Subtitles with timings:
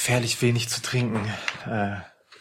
[0.00, 1.30] gefährlich wenig zu trinken.
[1.66, 1.96] Äh,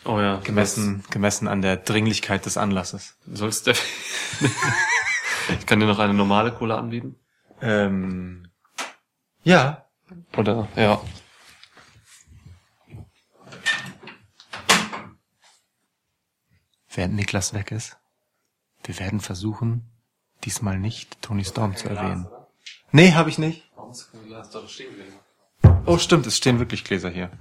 [0.06, 0.38] Oh ja.
[0.38, 3.18] gemessen, gemessen an der Dringlichkeit des Anlasses.
[3.28, 3.72] Sollst du.
[5.60, 7.20] ich kann dir noch eine normale Cola anbieten.
[7.62, 8.50] Ähm,
[9.44, 9.86] ja.
[10.38, 10.70] Oder?
[10.78, 11.02] Ja.
[16.88, 17.98] Während Niklas weg ist,
[18.86, 19.92] wir werden versuchen,
[20.46, 22.26] diesmal nicht Tony Storm zu erwähnen.
[22.94, 23.70] Nee, habe ich nicht.
[25.90, 27.32] Oh, stimmt, es stehen wirklich Gläser hier.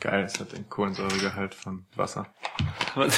[0.00, 2.32] Geil, es hat den Kohlensäuregehalt von Wasser.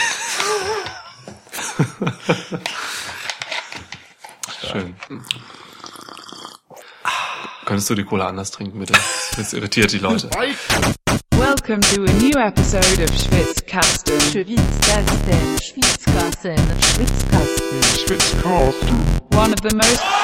[4.60, 4.96] Schön.
[7.64, 8.94] Könntest du die Cola anders trinken, bitte?
[9.36, 10.28] Das irritiert die Leute.
[11.36, 14.20] Welcome to a new episode of Schwitzkasten.
[14.20, 16.58] Schwitzkasten, Schwitzkasten,
[18.04, 19.20] Schwitzkasten.
[19.40, 20.19] one of the most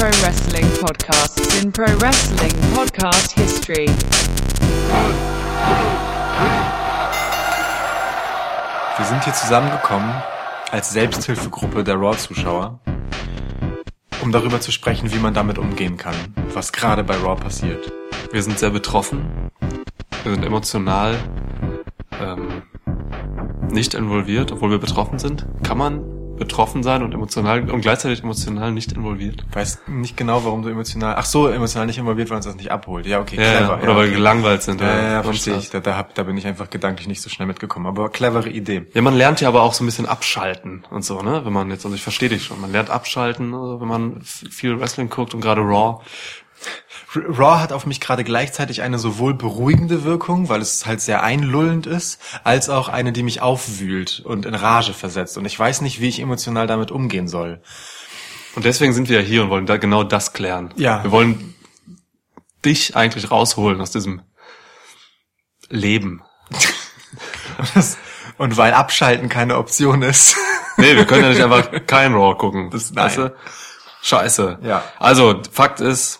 [0.00, 3.86] pro wrestling podcasts in pro wrestling podcast history.
[8.96, 10.10] Wir sind hier zusammengekommen
[10.70, 12.80] als Selbsthilfegruppe der Raw-Zuschauer,
[14.22, 16.14] um darüber zu sprechen, wie man damit umgehen kann,
[16.54, 17.92] was gerade bei Raw passiert.
[18.32, 19.50] Wir sind sehr betroffen.
[20.22, 21.14] Wir sind emotional
[22.22, 22.62] ähm,
[23.70, 25.44] nicht involviert, obwohl wir betroffen sind.
[25.62, 29.44] Kann man betroffen sein und emotional und gleichzeitig emotional nicht involviert?
[29.52, 32.72] Weiß nicht genau, warum du emotional, ach so, emotional nicht involviert, weil uns das nicht
[32.72, 33.06] abholt.
[33.06, 33.76] Ja, okay, Ja, clever.
[33.76, 34.14] ja, oder weil wir okay.
[34.14, 34.80] gelangweilt sind.
[34.80, 35.70] Ja, ja, ja, verstehe ich.
[35.70, 37.86] Da, da, hab, da bin ich einfach gedanklich nicht so schnell mitgekommen.
[37.86, 38.86] Aber clevere Idee.
[38.94, 41.44] Ja, man lernt ja aber auch so ein bisschen abschalten und so, ne?
[41.44, 44.80] Wenn man jetzt, also ich verstehe dich schon, man lernt abschalten, also wenn man viel
[44.80, 46.00] Wrestling guckt und gerade Raw.
[47.14, 51.86] Raw hat auf mich gerade gleichzeitig eine sowohl beruhigende Wirkung, weil es halt sehr einlullend
[51.86, 55.36] ist, als auch eine, die mich aufwühlt und in Rage versetzt.
[55.36, 57.60] Und ich weiß nicht, wie ich emotional damit umgehen soll.
[58.54, 60.72] Und deswegen sind wir ja hier und wollen da genau das klären.
[60.76, 61.02] Ja.
[61.02, 61.54] Wir wollen
[62.64, 64.22] dich eigentlich rausholen aus diesem
[65.68, 66.22] Leben.
[67.74, 67.96] Das,
[68.38, 70.36] und weil Abschalten keine Option ist.
[70.76, 72.70] Nee, wir können ja nicht einfach kein Raw gucken.
[72.70, 73.28] Das- weißt nein.
[73.28, 73.34] du?
[74.02, 74.58] Scheiße.
[74.62, 74.84] Ja.
[74.98, 76.19] Also, Fakt ist,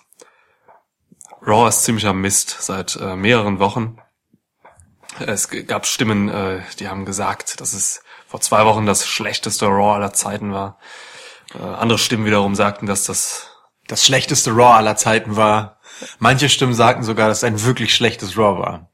[1.43, 3.99] Raw ist ziemlicher Mist seit äh, mehreren Wochen.
[5.19, 9.95] Es gab Stimmen, äh, die haben gesagt, dass es vor zwei Wochen das schlechteste Raw
[9.95, 10.79] aller Zeiten war.
[11.55, 13.49] Äh, andere Stimmen wiederum sagten, dass das
[13.89, 15.81] Das schlechteste Raw aller Zeiten war.
[16.19, 18.91] Manche Stimmen sagten sogar, dass es ein wirklich schlechtes Raw war.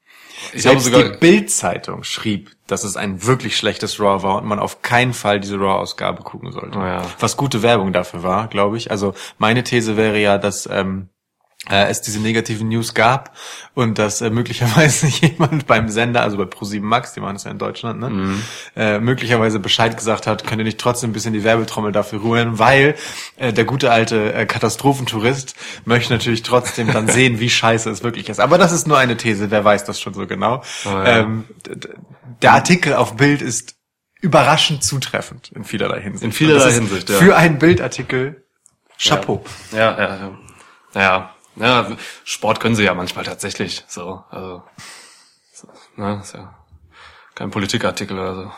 [0.52, 4.46] ich habe Selbst sogar die Bild-Zeitung schrieb, dass es ein wirklich schlechtes Raw war und
[4.46, 6.78] man auf keinen Fall diese Raw-Ausgabe gucken sollte.
[6.78, 7.02] Oh ja.
[7.20, 8.90] Was gute Werbung dafür war, glaube ich.
[8.90, 11.10] Also meine These wäre ja, dass ähm,
[11.70, 13.36] äh, es diese negativen News gab
[13.74, 17.50] und dass äh, möglicherweise jemand beim Sender, also bei Pro7 Max, die machen das ja
[17.50, 18.42] in Deutschland, ne, Mhm.
[18.76, 22.58] äh, möglicherweise Bescheid gesagt hat, könnt ihr nicht trotzdem ein bisschen die Werbetrommel dafür rühren,
[22.58, 22.94] weil
[23.36, 28.28] äh, der gute alte äh, Katastrophentourist möchte natürlich trotzdem dann sehen, wie scheiße es wirklich
[28.28, 28.40] ist.
[28.40, 30.62] Aber das ist nur eine These, wer weiß das schon so genau.
[30.84, 31.18] Oh ja.
[31.20, 31.44] ähm,
[32.42, 33.74] der Artikel auf Bild ist
[34.20, 36.24] überraschend zutreffend in vielerlei Hinsicht.
[36.24, 37.16] In vielerlei Hinsicht, ja.
[37.16, 38.44] Für einen Bildartikel
[38.98, 39.44] Chapeau.
[39.72, 40.38] Ja, ja, ja.
[40.94, 43.84] Ja, ja, Sport können sie ja manchmal tatsächlich.
[43.88, 44.62] So, also,
[45.52, 46.54] so, ne, ist ja
[47.34, 48.52] kein Politikartikel oder so.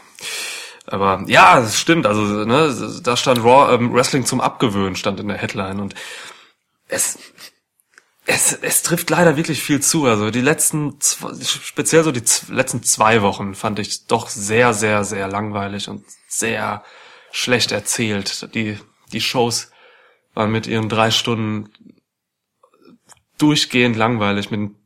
[0.86, 2.06] Aber ja, es stimmt.
[2.06, 5.94] Also, ne, da stand Raw ähm, Wrestling zum Abgewöhnen stand in der Headline und
[6.88, 7.18] es
[8.28, 10.04] es, es trifft leider wirklich viel zu.
[10.04, 12.22] Also die letzten, speziell so die
[12.52, 16.84] letzten zwei Wochen fand ich doch sehr, sehr, sehr langweilig und sehr
[17.32, 18.54] schlecht erzählt.
[18.54, 18.78] Die,
[19.12, 19.70] die Shows
[20.34, 21.70] waren mit ihren drei Stunden
[23.38, 24.76] durchgehend langweilig, mit ein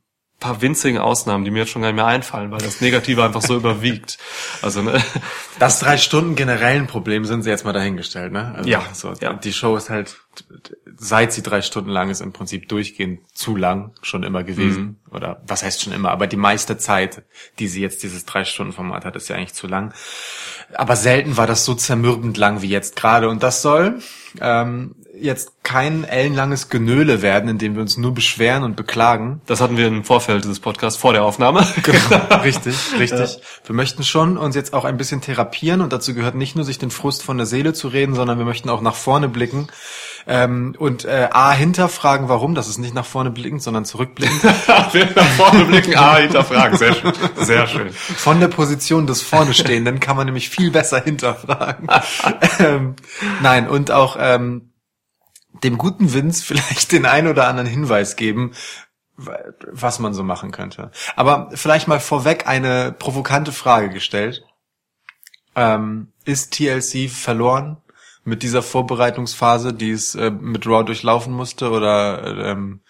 [0.43, 3.41] paar winzigen Ausnahmen, die mir jetzt schon gar nicht mehr einfallen, weil das Negative einfach
[3.41, 4.17] so überwiegt.
[4.61, 5.01] Also, ne?
[5.57, 8.53] Das drei Stunden generell ein Problem sind sie jetzt mal dahingestellt, ne?
[8.55, 9.33] Also, Ja, So, ja.
[9.33, 10.17] Die Show ist halt,
[10.97, 14.99] seit sie drei Stunden lang ist, im Prinzip durchgehend zu lang schon immer gewesen.
[15.11, 16.11] Oder was heißt schon immer?
[16.11, 17.23] Aber die meiste Zeit,
[17.59, 19.93] die sie jetzt dieses drei Stunden Format hat, ist ja eigentlich zu lang.
[20.73, 23.29] Aber selten war das so zermürbend lang wie jetzt gerade.
[23.29, 23.99] Und das soll
[24.41, 29.41] ähm, jetzt kein ellenlanges Genöle werden, in dem wir uns nur beschweren und beklagen.
[29.45, 31.65] Das hatten wir im Vorfeld dieses Podcasts vor der Aufnahme.
[31.83, 33.39] Genau, richtig, richtig.
[33.65, 36.77] Wir möchten schon uns jetzt auch ein bisschen therapieren und dazu gehört nicht nur sich
[36.77, 39.67] den Frust von der Seele zu reden, sondern wir möchten auch nach vorne blicken
[40.27, 42.55] ähm, und äh, a hinterfragen, warum.
[42.55, 44.43] Das ist nicht nach vorne blickend, sondern zurückblickend.
[44.93, 46.77] wir nach vorne blicken, ah, hinterfragen.
[46.77, 47.13] Sehr schön.
[47.35, 47.89] Sehr schön.
[47.91, 51.87] Von der Position des vorne Stehenden kann man nämlich viel besser hinterfragen.
[52.59, 52.95] ähm,
[53.41, 54.72] nein, und auch ähm,
[55.63, 58.53] dem guten Vince vielleicht den ein oder anderen Hinweis geben,
[59.15, 60.91] was man so machen könnte.
[61.15, 64.43] Aber vielleicht mal vorweg eine provokante Frage gestellt.
[65.55, 67.77] Ähm, ist TLC verloren
[68.23, 71.69] mit dieser Vorbereitungsphase, die es äh, mit Raw durchlaufen musste?
[71.69, 72.81] Oder ähm,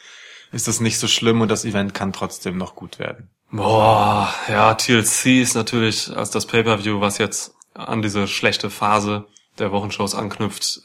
[0.54, 3.30] ist das nicht so schlimm und das Event kann trotzdem noch gut werden.
[3.52, 9.26] Boah, ja, TLC ist natürlich als das Pay-Per-View, was jetzt an diese schlechte Phase
[9.60, 10.82] der Wochenshows anknüpft,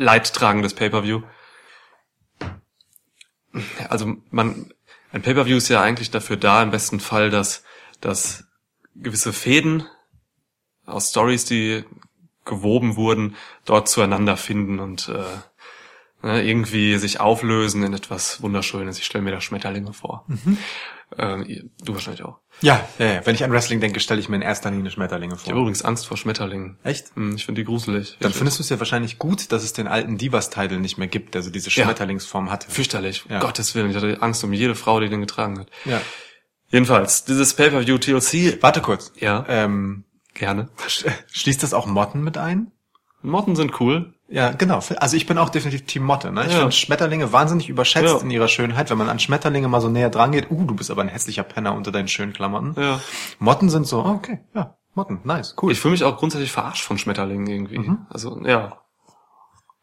[0.00, 1.22] leidtragendes Pay-Per-View.
[3.88, 4.72] Also man,
[5.12, 7.64] ein Pay-Per-View ist ja eigentlich dafür da, im besten Fall, dass,
[8.00, 8.44] dass
[8.94, 9.86] gewisse Fäden
[10.86, 11.84] aus Stories, die
[12.44, 15.24] gewoben wurden, dort zueinander finden und äh,
[16.22, 18.98] ne, irgendwie sich auflösen in etwas Wunderschönes.
[18.98, 20.26] Ich stelle mir da Schmetterlinge vor.
[21.18, 22.38] Ähm, du wahrscheinlich auch.
[22.60, 23.26] Ja, ja, ja.
[23.26, 25.60] wenn ich an Wrestling denke, stelle ich mir in erster Linie Schmetterlinge Ich habe vor.
[25.62, 26.78] übrigens Angst vor Schmetterlingen.
[26.84, 27.16] Echt?
[27.16, 28.16] Hm, Ich finde die gruselig.
[28.20, 31.08] Dann Ich- findest du es ja wahrscheinlich gut, dass es den alten Divas-Title nicht mehr
[31.08, 31.84] gibt, der so diese Ja.
[31.84, 32.70] Schmetterlingsform hatte.
[32.70, 33.24] fürchterlich.
[33.28, 33.40] Ja.
[33.40, 35.68] Gottes Willen, ich hatte Angst um jede Frau, die den getragen hat.
[35.84, 36.00] Ja.
[36.68, 38.62] Jedenfalls, dieses Pay-Per-View TLC.
[38.62, 39.12] Warte kurz.
[39.18, 40.68] Ja, Ähm, gerne.
[40.86, 42.70] sch- schließt das auch Motten mit ein?
[43.22, 44.14] Motten sind cool.
[44.32, 44.80] Ja, genau.
[44.98, 46.30] Also ich bin auch definitiv Team Motte.
[46.30, 46.42] Ne?
[46.46, 46.58] Ich Ja.
[46.60, 48.20] finde Schmetterlinge wahnsinnig überschätzt Ja.
[48.20, 48.88] in ihrer Schönheit.
[48.88, 51.42] Wenn man an Schmetterlinge mal so näher dran geht, uh, du bist aber ein hässlicher
[51.42, 52.80] Penner unter deinen schönen Klamotten.
[52.80, 53.00] Ja.
[53.40, 55.72] Motten sind so, okay, ja, Motten, nice, cool.
[55.72, 57.78] Ich fühle mich auch grundsätzlich verarscht von Schmetterlingen irgendwie.
[57.78, 58.06] Mhm.
[58.08, 58.78] Also, ja.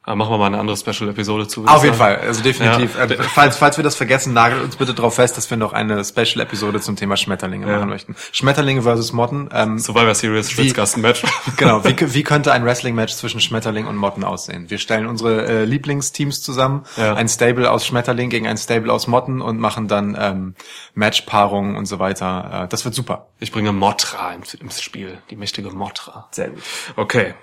[0.07, 1.65] Aber machen wir mal eine andere Special-Episode zu.
[1.65, 1.93] Auf jeden.
[1.97, 2.95] Fall, also definitiv.
[2.95, 3.03] Ja.
[3.03, 6.01] Äh, falls, falls wir das vergessen, nagelt uns bitte darauf fest, dass wir noch eine
[6.05, 7.75] Special-Episode zum Thema Schmetterlinge Ja.
[7.79, 8.15] machen möchten.
[8.31, 9.49] Schmetterlinge versus Motten.
[9.51, 11.23] Ähm, Survivor Series Schwitzkasten-Match.
[11.57, 14.69] genau, wie, wie könnte ein Wrestling-Match zwischen Schmetterling und Motten aussehen?
[14.69, 17.15] Wir stellen unsere äh, Lieblingsteams zusammen, Ja.
[17.15, 20.55] ein Stable aus Schmetterling gegen ein Stable aus Motten und machen dann ähm,
[20.93, 22.63] Matchpaarungen und so weiter.
[22.63, 23.27] Äh, das wird super.
[23.39, 25.17] Ich bringe Motra ins, ins Spiel.
[25.31, 26.29] Die mächtige Motra.
[26.31, 26.63] Sehr gut.
[26.95, 27.33] Okay.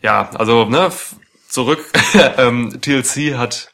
[0.00, 0.92] Ja, also, ne,
[1.52, 1.84] zurück.
[2.36, 3.72] ähm, TLC hat,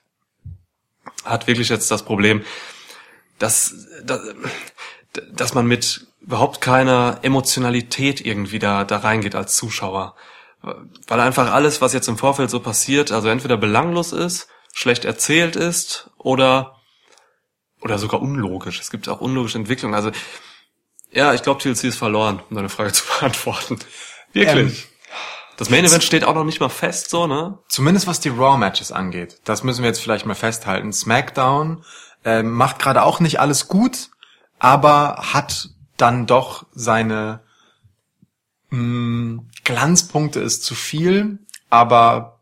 [1.24, 2.44] hat wirklich jetzt das Problem,
[3.38, 4.20] dass, dass,
[5.32, 10.14] dass man mit überhaupt keiner Emotionalität irgendwie da, da reingeht als Zuschauer.
[10.60, 15.56] Weil einfach alles, was jetzt im Vorfeld so passiert, also entweder belanglos ist, schlecht erzählt
[15.56, 16.80] ist oder,
[17.80, 18.80] oder sogar unlogisch.
[18.80, 19.94] Es gibt auch unlogische Entwicklungen.
[19.94, 20.10] Also,
[21.12, 23.78] ja, ich glaube, TLC ist verloren, um deine Frage zu beantworten.
[24.32, 24.82] Wirklich.
[24.84, 24.97] Ähm,
[25.58, 27.58] Das Main Event steht auch noch nicht mal fest, so, ne?
[27.68, 29.40] Zumindest was die Raw-Matches angeht.
[29.44, 30.92] Das müssen wir jetzt vielleicht mal festhalten.
[30.92, 31.84] SmackDown
[32.24, 34.10] ähm, macht gerade auch nicht alles gut,
[34.60, 37.40] aber hat dann doch seine
[38.70, 41.40] mh, Glanzpunkte ist zu viel,
[41.70, 42.38] aber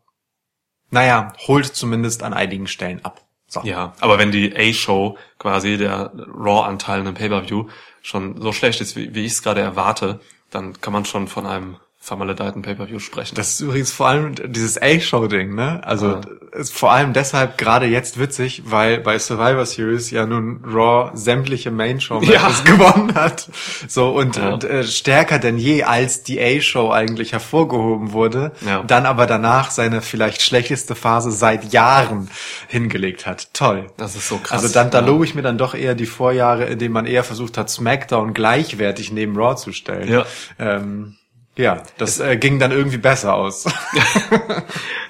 [0.91, 3.21] naja, holt zumindest an einigen Stellen ab.
[3.47, 3.61] So.
[3.63, 7.67] Ja, aber wenn die A-Show, quasi der Raw-Anteil in einem Pay-Per-View,
[8.03, 10.19] schon so schlecht ist, wie, wie ich es gerade erwarte,
[10.51, 11.77] dann kann man schon von einem
[12.07, 13.35] vermaledeiten Pay-Per-View sprechen.
[13.35, 15.81] Das ist übrigens vor allem dieses A-Show-Ding, ne?
[15.83, 16.21] Also Ja.
[16.53, 21.69] ist vor allem deshalb gerade jetzt witzig, weil bei Survivor Series ja nun Raw sämtliche
[21.69, 22.63] Main-Show-Matches Ja.
[22.65, 23.49] gewonnen hat.
[23.89, 24.53] So und, Ja.
[24.53, 28.53] und äh, stärker denn je als die A-Show eigentlich hervorgehoben wurde,
[28.87, 32.29] dann aber danach seine vielleicht schlechteste Phase seit Jahren
[32.69, 33.53] hingelegt hat.
[33.53, 33.87] Toll.
[33.97, 34.63] das ist so krass.
[34.63, 37.25] Also dann, da lobe ich mir dann doch eher die Vorjahre, in denen man eher
[37.25, 40.09] versucht hat, SmackDown gleichwertig neben Raw zu stellen.
[40.09, 40.25] Ja.
[40.57, 41.16] Ähm,
[41.57, 43.65] ja, das äh, ging dann irgendwie besser aus.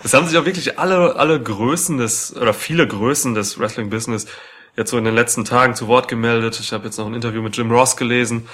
[0.04, 4.28] Es haben sich auch wirklich alle, alle Größen des, oder viele Größen des Wrestling-Business
[4.78, 6.60] jetzt so in den letzten Tagen zu Wort gemeldet.
[6.62, 8.48] Ich habe jetzt noch ein Interview mit Jim Ross gelesen,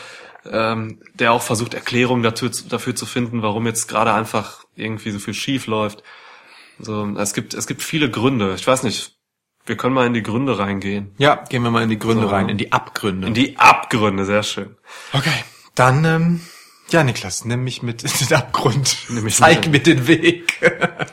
[0.50, 5.20] ähm, der auch versucht, Erklärungen dafür, dafür zu finden, warum jetzt gerade einfach irgendwie so
[5.20, 6.02] viel schief läuft.
[6.80, 8.56] So, es gibt, es gibt viele Gründe.
[8.56, 9.16] Ich weiß nicht,
[9.66, 11.14] wir können mal in die Gründe reingehen.
[11.18, 12.30] Ja, gehen wir mal in die Gründe So.
[12.30, 13.28] rein, in die Abgründe.
[13.28, 14.76] In die Abgründe, sehr schön.
[15.12, 15.44] okay.
[15.76, 16.42] Dann, ähm,
[16.94, 18.98] ja, Niklas, nimm mich mit in den Abgrund.
[19.10, 19.72] Nimm mich Zeig mit.
[19.72, 20.62] mir den Weg.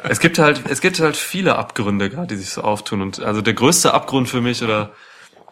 [0.05, 3.03] Es gibt halt, es gibt halt viele Abgründe gerade, die sich so auftun.
[3.03, 4.93] Und also der größte Abgrund für mich oder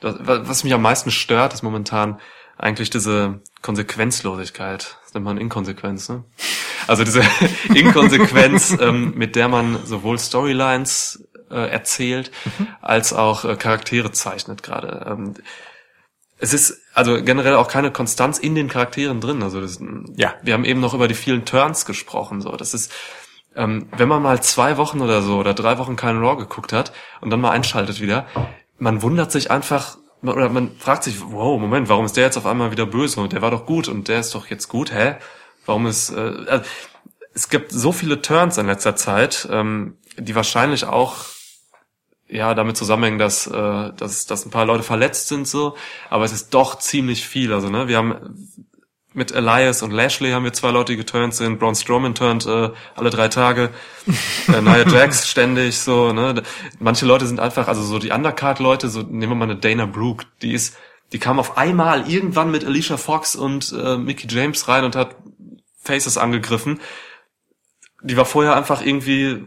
[0.00, 2.20] das, was mich am meisten stört, ist momentan
[2.56, 4.98] eigentlich diese Konsequenzlosigkeit.
[5.04, 6.24] Das nennt man Inkonsequenz, ne?
[6.86, 7.22] Also diese
[7.74, 12.30] Inkonsequenz, ähm, mit der man sowohl Storylines äh, erzählt,
[12.80, 15.06] als auch äh, Charaktere zeichnet gerade.
[15.08, 15.34] Ähm,
[16.38, 19.42] es ist also generell auch keine Konstanz in den Charakteren drin.
[19.42, 19.80] Also das,
[20.16, 20.34] Ja.
[20.42, 22.40] wir haben eben noch über die vielen Turns gesprochen.
[22.40, 22.92] So, das ist
[23.56, 26.92] ähm, wenn man mal zwei Wochen oder so oder drei Wochen keinen Raw geguckt hat
[27.20, 28.26] und dann mal einschaltet wieder,
[28.78, 32.46] man wundert sich einfach oder man fragt sich, wow, Moment, warum ist der jetzt auf
[32.46, 35.16] einmal wieder böse und der war doch gut und der ist doch jetzt gut, hä?
[35.66, 36.64] Warum ist äh, also,
[37.34, 41.16] es gibt so viele Turns in letzter Zeit, ähm, die wahrscheinlich auch
[42.28, 45.76] ja damit zusammenhängen, dass, äh, dass, dass ein paar Leute verletzt sind so,
[46.10, 47.52] aber es ist doch ziemlich viel.
[47.52, 48.48] Also ne, wir haben
[49.14, 51.58] mit Elias und Lashley haben wir zwei Leute, die geturnt sind.
[51.58, 53.70] Braun Strowman turnt äh, alle drei Tage.
[54.48, 56.12] äh, Nia Jax ständig so.
[56.12, 56.42] Ne?
[56.78, 60.26] Manche Leute sind einfach, also so die Undercard-Leute, so nehmen wir mal eine Dana Brooke,
[60.42, 60.76] die ist,
[61.12, 65.16] die kam auf einmal irgendwann mit Alicia Fox und äh, Mickey James rein und hat
[65.82, 66.80] Faces angegriffen.
[68.02, 69.46] Die war vorher einfach irgendwie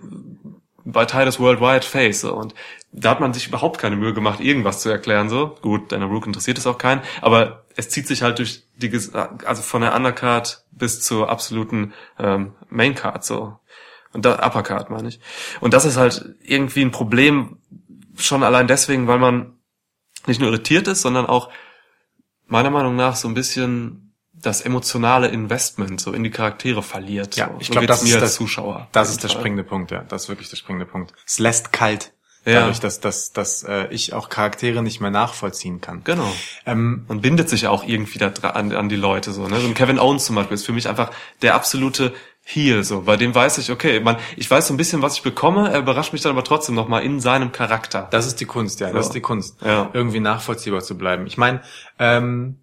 [0.86, 2.22] bei Titus Worldwide Face.
[2.22, 2.34] So.
[2.34, 2.54] Und
[2.92, 5.30] da hat man sich überhaupt keine Mühe gemacht, irgendwas zu erklären.
[5.30, 8.92] So Gut, Dana Brooke interessiert es auch keinen, aber es zieht sich halt durch die,
[9.46, 13.58] also von der Undercard bis zur absoluten ähm, Maincard so.
[14.14, 15.20] Und da Uppercard meine ich.
[15.62, 17.60] Und das ist halt irgendwie ein Problem,
[18.18, 19.54] schon allein deswegen, weil man
[20.28, 21.50] nicht nur irritiert ist, sondern auch
[22.46, 24.01] meiner Meinung nach so ein bisschen
[24.42, 27.36] das emotionale Investment so in die Charaktere verliert.
[27.36, 27.56] Ja, so.
[27.60, 28.88] ich So glaube, geht's das mir ist das Zuschauer.
[28.92, 30.04] Das ist der springende Punkt, ja.
[30.08, 31.14] Das ist wirklich der springende Punkt.
[31.26, 32.12] Es lässt kalt.
[32.44, 32.62] Ja.
[32.62, 36.02] Dadurch, dass, dass, dass äh, ich auch Charaktere nicht mehr nachvollziehen kann.
[36.04, 36.32] Genau.
[36.66, 39.48] Ähm, Man bindet sich auch irgendwie da an, an die Leute so.
[39.48, 39.60] Ne?
[39.60, 41.12] So ein Kevin Owens zum Beispiel ist für mich einfach
[41.44, 43.02] der absolute Heel so.
[43.02, 45.72] Bei dem weiß ich, okay, man, ich weiß so ein bisschen, was ich bekomme.
[45.72, 48.08] Er überrascht mich dann aber trotzdem noch mal in seinem Charakter.
[48.10, 48.88] Das ist die Kunst, ja.
[48.88, 49.10] Das So.
[49.10, 49.92] ist die Kunst, Ja.
[49.94, 51.28] irgendwie nachvollziehbar zu bleiben.
[51.28, 51.62] Ich meine,
[52.00, 52.58] ähm,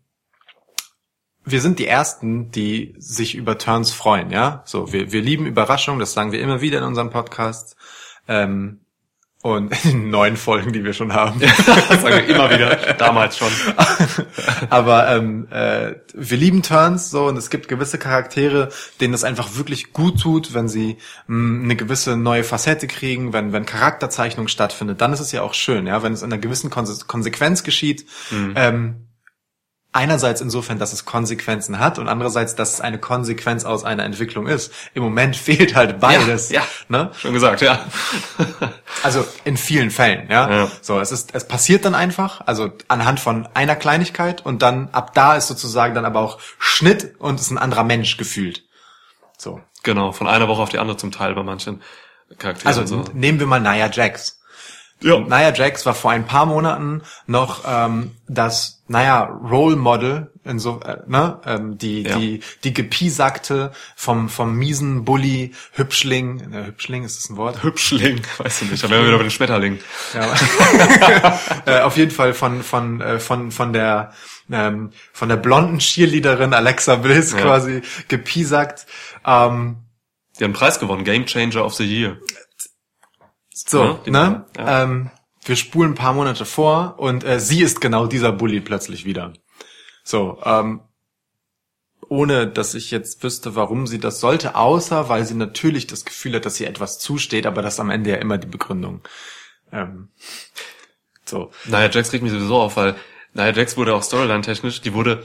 [1.50, 4.62] wir sind die Ersten, die sich über Turns freuen, ja.
[4.64, 7.76] So, wir, wir lieben Überraschungen, das sagen wir immer wieder in unserem Podcast.
[8.26, 8.80] Ähm,
[9.40, 11.40] und in den neuen Folgen, die wir schon haben.
[11.88, 12.76] Das sagen wir immer wieder.
[12.94, 13.48] Damals schon.
[14.70, 18.68] Aber ähm, äh, wir lieben Turns so und es gibt gewisse Charaktere,
[19.00, 20.96] denen es einfach wirklich gut tut, wenn sie
[21.28, 25.54] mh, eine gewisse neue Facette kriegen, wenn wenn Charakterzeichnung stattfindet, dann ist es ja auch
[25.54, 28.06] schön, ja, wenn es in einer gewissen Konse Konsequenz geschieht.
[28.54, 29.07] Ähm,
[29.90, 34.46] Einerseits insofern, dass es Konsequenzen hat und andererseits, dass es eine Konsequenz aus einer Entwicklung
[34.46, 34.72] ist.
[34.94, 36.50] Im Moment fehlt halt beides.
[36.50, 36.66] Ja, ja.
[36.88, 37.10] Ne?
[37.18, 37.84] Schon gesagt, ja.
[39.02, 40.50] Also in vielen Fällen, ja?
[40.50, 40.70] Ja.
[40.82, 45.14] So, es ist, es passiert dann einfach, also anhand von einer Kleinigkeit und dann ab
[45.14, 48.64] da ist sozusagen dann aber auch Schnitt und ist ein anderer Mensch gefühlt.
[49.36, 49.60] So.
[49.84, 51.80] Genau, von einer Woche auf die andere zum Teil bei manchen
[52.36, 52.66] Charakteren.
[52.66, 53.04] Also so.
[53.14, 54.37] nehmen wir mal Nia Jax.
[55.02, 55.18] Ja.
[55.20, 60.80] Nia Jax war vor ein paar Monaten noch ähm, das, naja, Role Model, in so,
[60.80, 62.16] äh, ne, ähm, die, Ja.
[62.18, 67.62] die, die gepiesagte vom, vom miesen Bully, Hübschling, äh, Hübschling, ist das ein Wort?
[67.62, 69.78] Hübschling, weißt du nicht, aber wir wieder bei den Schmetterling.
[70.14, 71.40] Ja.
[71.66, 74.12] äh, auf jeden Fall von von äh, von von der
[74.50, 77.38] ähm, von der blonden Cheerleaderin Alexa Bliss Ja.
[77.40, 78.86] quasi gepiesackt.
[79.26, 79.76] Ähm,
[80.38, 82.16] Die haben einen Preis gewonnen, Game Changer of the Year.
[83.66, 84.46] So, Ja, ne?
[84.56, 84.84] ja.
[84.84, 85.10] Ähm,
[85.44, 89.32] wir spulen ein paar Monate vor und äh, sie ist genau dieser Bully plötzlich wieder.
[90.04, 90.80] So, ähm,
[92.08, 96.34] ohne dass ich jetzt wüsste, warum sie das sollte, außer weil sie natürlich das Gefühl
[96.34, 99.02] hat, dass ihr etwas zusteht, aber das ist am Ende ja immer die Begründung.
[99.72, 100.08] Ähm,
[101.24, 101.50] so.
[101.66, 102.94] Nia Jax regt mich sowieso auf, weil
[103.34, 105.24] Nia Jax wurde auch Storyline-technisch, die wurde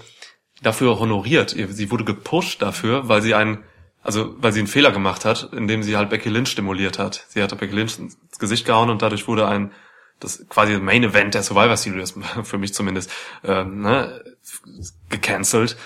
[0.61, 1.51] dafür honoriert.
[1.51, 3.63] Sie wurde gepusht dafür, weil sie einen,
[4.03, 7.25] also weil sie einen Fehler gemacht hat, indem sie halt Becky Lynch stimuliert hat.
[7.29, 9.71] Sie hat Becky Lynch ins Gesicht gehauen und dadurch wurde ein
[10.19, 13.09] das quasi Main Event der Survivor Series, für mich zumindest,
[13.43, 14.23] ähm, ne,
[15.09, 15.77] gecancelt.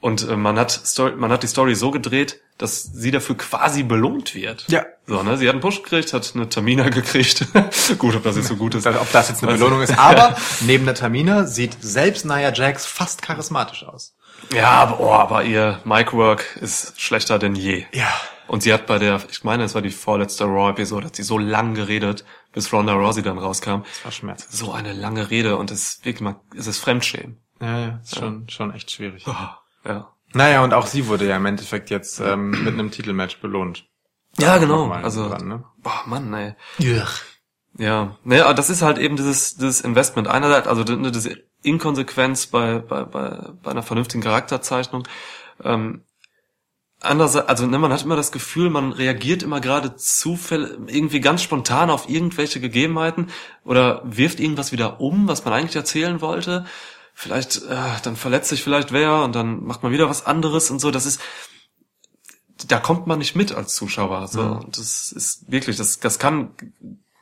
[0.00, 3.82] Und äh, man hat Story, man hat die Story so gedreht, dass sie dafür quasi
[3.82, 4.64] belohnt wird.
[4.68, 4.84] Ja.
[5.06, 5.36] So, ne?
[5.36, 7.46] Sie hat einen Push gekriegt, hat eine Tamina gekriegt.
[7.98, 8.86] gut, ob das jetzt so gut ist.
[8.86, 9.98] Ob das jetzt eine Also- Belohnung ist.
[9.98, 14.14] Aber neben der Tamina sieht selbst Nia Jax fast charismatisch aus.
[14.54, 17.84] Ja, aber, oh, aber ihr Micwork ist schlechter denn je.
[17.92, 18.08] Ja.
[18.46, 21.36] Und sie hat bei der, ich meine, es war die vorletzte Raw-Episode, hat sie so
[21.36, 23.82] lang geredet, bis Ronda Rousey dann rauskam.
[23.82, 24.46] Das war Schmerz.
[24.50, 27.42] So eine lange Rede und es ist wirklich mal, es ist Fremdschämen.
[27.60, 29.26] Ja, ja, ist schon, schon echt schwierig.
[29.84, 30.14] Ja.
[30.32, 33.84] Naja, und auch sie wurde ja im Endeffekt jetzt ähm, mit einem Titelmatch belohnt.
[34.38, 34.82] Ja, genau.
[34.82, 35.64] Nochmal Also, dran, ne?
[35.78, 36.54] boah, Mann, ey.
[36.78, 37.06] Ja.
[37.76, 40.26] Ja, ne, aber das ist halt eben dieses, dieses Investment.
[40.26, 45.06] Einerseits, also ne, diese Inkonsequenz bei, bei, bei, bei einer vernünftigen Charakterzeichnung.
[45.62, 46.02] Ähm,
[47.00, 51.42] andererseits, also ne, man hat immer das Gefühl, man reagiert immer gerade zufällig, irgendwie ganz
[51.42, 53.28] spontan auf irgendwelche Gegebenheiten
[53.64, 56.66] oder wirft irgendwas wieder um, was man eigentlich erzählen wollte.
[57.14, 60.78] Vielleicht, äh, dann verletzt sich vielleicht wer und dann macht man wieder was anderes und
[60.78, 60.92] so.
[60.92, 61.20] Das ist,
[62.68, 64.28] da kommt man nicht mit als Zuschauer.
[64.28, 64.40] So.
[64.40, 66.50] Und das ist wirklich, das, das kann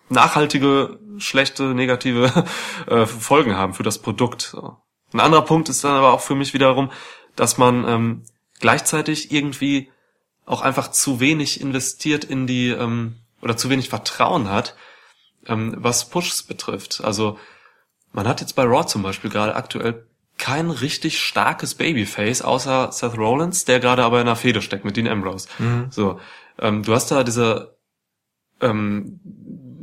[0.09, 2.45] nachhaltige, schlechte, negative
[2.87, 4.43] äh, Folgen haben für das Produkt.
[4.43, 4.77] So.
[5.13, 6.91] Ein anderer Punkt ist dann aber auch für mich wiederum,
[7.35, 8.23] dass man ähm,
[8.61, 9.91] gleichzeitig irgendwie
[10.45, 14.77] auch einfach zu wenig investiert in die ähm, oder zu wenig Vertrauen hat,
[15.47, 17.03] ähm, was Pushs betrifft.
[17.05, 17.39] Also
[18.13, 20.07] man hat jetzt bei Raw zum Beispiel gerade aktuell
[20.39, 24.97] kein richtig starkes Babyface, außer Seth Rollins, der gerade aber in einer Fehde steckt mit
[24.97, 25.49] Dean Ambrose.
[25.91, 26.21] So,
[26.59, 27.77] ähm, du hast da diese
[28.61, 29.21] ähm,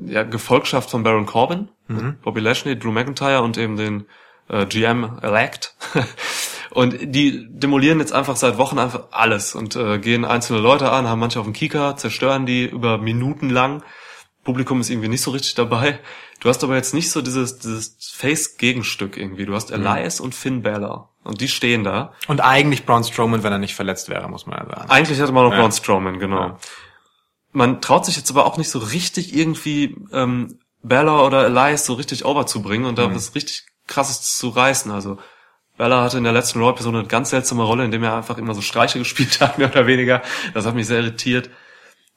[0.08, 4.06] ja, Gefolgschaft von Baron Corbin, mit Bobby Lashley, Drew McIntyre und eben den
[4.50, 5.76] äh, GM Elect.
[6.72, 11.08] und die demolieren jetzt einfach seit Wochen einfach alles und äh, gehen einzelne Leute an,
[11.08, 13.84] haben manche auf dem Kieker, zerstören die über Minuten lang.
[14.44, 16.00] Publikum ist irgendwie nicht so richtig dabei.
[16.42, 19.46] Du hast aber jetzt nicht so dieses, dieses Face-Gegenstück irgendwie.
[19.46, 21.14] Du hast Elias und Finn Balor.
[21.24, 22.12] Und die stehen da.
[22.28, 24.90] Und eigentlich Braun Strowman, wenn er nicht verletzt wäre, muss man ja sagen.
[24.90, 25.60] Eigentlich hatte man noch Ja.
[25.60, 26.40] Braun Strowman, genau.
[26.40, 26.58] Ja.
[27.54, 31.94] Man traut sich jetzt aber auch nicht so richtig irgendwie ähm, Bella oder Elias so
[31.94, 33.16] richtig overzubringen und da Mhm.
[33.16, 34.92] was richtig krasses zu reißen.
[34.92, 35.18] Also
[35.78, 38.62] Bella hatte in der letzten Raw-Episode eine ganz seltsame Rolle, indem er einfach immer so
[38.62, 40.22] Streiche gespielt hat, mehr oder weniger.
[40.54, 41.50] Das hat mich sehr irritiert.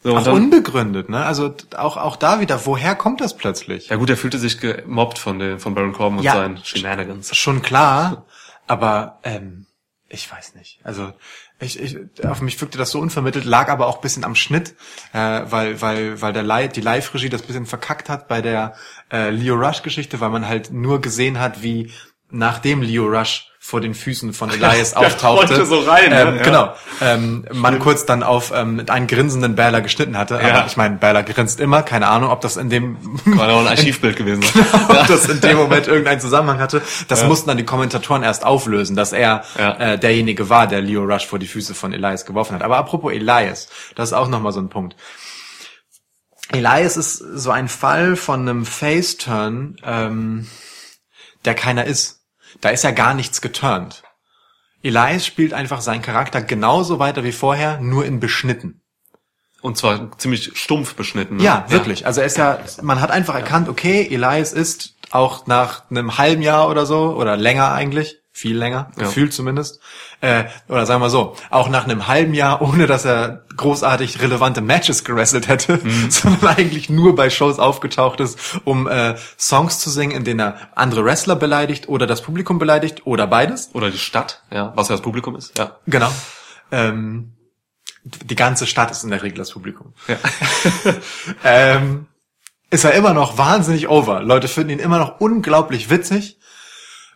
[0.02, 1.24] So, und Auch unbegründet, ne?
[1.24, 3.88] Also auch, auch da wieder, woher kommt das plötzlich?
[3.88, 6.34] ja gut, er fühlte sich gemobbt von den, von Baron Corbin und Ja.
[6.34, 7.34] seinen Shenanigans.
[7.34, 8.26] Schon klar,
[8.66, 9.66] aber ähm,
[10.08, 10.78] ich weiß nicht.
[10.84, 11.12] Also
[11.58, 14.74] ich, ich, auf mich wirkte das so unvermittelt, lag aber auch bisschen am Schnitt,
[15.12, 18.74] äh, weil, weil, weil der Live, die Live-Regie das bisschen verkackt hat bei der
[19.10, 21.92] äh, Leo Rush-Geschichte, weil man halt nur gesehen hat, wie
[22.30, 26.20] nachdem Leo Rush vor den Füßen von Elias auftauchte, so rein, ne?
[26.20, 26.42] ähm, Ja.
[26.42, 30.34] genau, ähm, man kurz dann auf ähm, einen grinsenden Bella geschnitten hatte.
[30.40, 30.54] Ja.
[30.58, 32.96] Aber ich meine, Bella grinst immer, keine Ahnung, ob das in dem
[33.36, 34.42] War auch ein Archivbild gewesen.
[34.42, 34.64] sein.
[34.88, 36.80] ob das in dem Moment irgendeinen Zusammenhang hatte.
[37.08, 39.72] Das mussten dann die Kommentatoren erst auflösen, dass er Ja.
[39.78, 42.62] äh, derjenige war, der Leo Rush vor die Füße von Elias geworfen hat.
[42.62, 44.94] Aber apropos Elias, das ist auch nochmal so ein Punkt.
[46.52, 50.46] Elias ist so ein Fall von einem Face-Turn, ähm,
[51.44, 52.15] der keiner ist.
[52.60, 54.02] Da ist ja gar nichts geturnt.
[54.82, 58.82] Elias spielt einfach seinen Charakter genauso weiter wie vorher, nur in beschnitten.
[59.62, 61.36] Und zwar ziemlich stumpf beschnitten.
[61.36, 61.42] ne?
[61.42, 62.06] Ja, wirklich.
[62.06, 66.42] Also er ist ja, man hat einfach erkannt, okay, Elias ist auch nach einem halben
[66.42, 69.04] Jahr oder so, oder länger eigentlich, viel länger, Ja.
[69.04, 69.80] gefühlt zumindest,
[70.20, 74.60] äh, oder sagen wir so, auch nach einem halben Jahr, ohne dass er großartig relevante
[74.60, 76.10] Matches gerestelt hätte, Mhm.
[76.10, 80.56] sondern eigentlich nur bei Shows aufgetaucht ist, um äh, Songs zu singen, in denen er
[80.74, 83.70] andere Wrestler beleidigt oder das Publikum beleidigt oder beides.
[83.72, 85.78] Oder die Stadt, ja, was ja das Publikum ist, ja.
[85.86, 86.12] Genau.
[86.70, 87.32] Ähm,
[88.04, 89.94] die ganze Stadt ist in der Regel das Publikum.
[90.08, 90.16] Ja.
[91.44, 92.06] ähm,
[92.70, 94.20] ist er immer noch wahnsinnig over.
[94.22, 96.35] Leute finden ihn immer noch unglaublich witzig.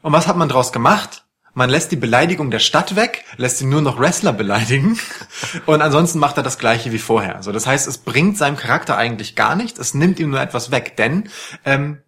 [0.03, 1.25] Und was hat man draus gemacht?
[1.53, 4.99] Man lässt die Beleidigung der Stadt weg, lässt ihn nur noch Wrestler beleidigen
[5.67, 7.35] und ansonsten macht er das gleiche wie vorher.
[7.35, 10.71] Also das heißt, es bringt seinem Charakter eigentlich gar nichts, es nimmt ihm nur etwas
[10.71, 11.29] weg, denn
[11.65, 11.99] ähm,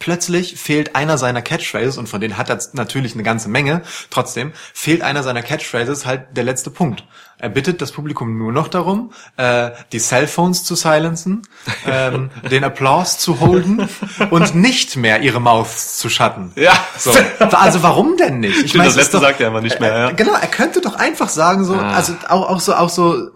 [0.00, 3.82] plötzlich fehlt einer seiner Catchphrases und von denen hat er natürlich eine ganze Menge.
[4.10, 7.04] Trotzdem fehlt einer seiner Catchphrases halt der letzte Punkt.
[7.38, 11.42] Er bittet das Publikum nur noch darum, äh, die Cellphones zu silenzen,
[11.86, 13.88] ähm, den Applaus zu holden
[14.30, 16.52] und nicht mehr ihre Mouths zu schatten.
[16.56, 16.72] Ja.
[16.98, 17.10] So.
[17.52, 18.62] Also warum denn nicht?
[18.62, 20.08] Ich Stimmt, das letzte sagt er aber nicht mehr, ja.
[20.10, 21.92] Äh, genau, er könnte doch einfach sagen so, Ah.
[21.92, 23.30] also auch, auch so, auch so,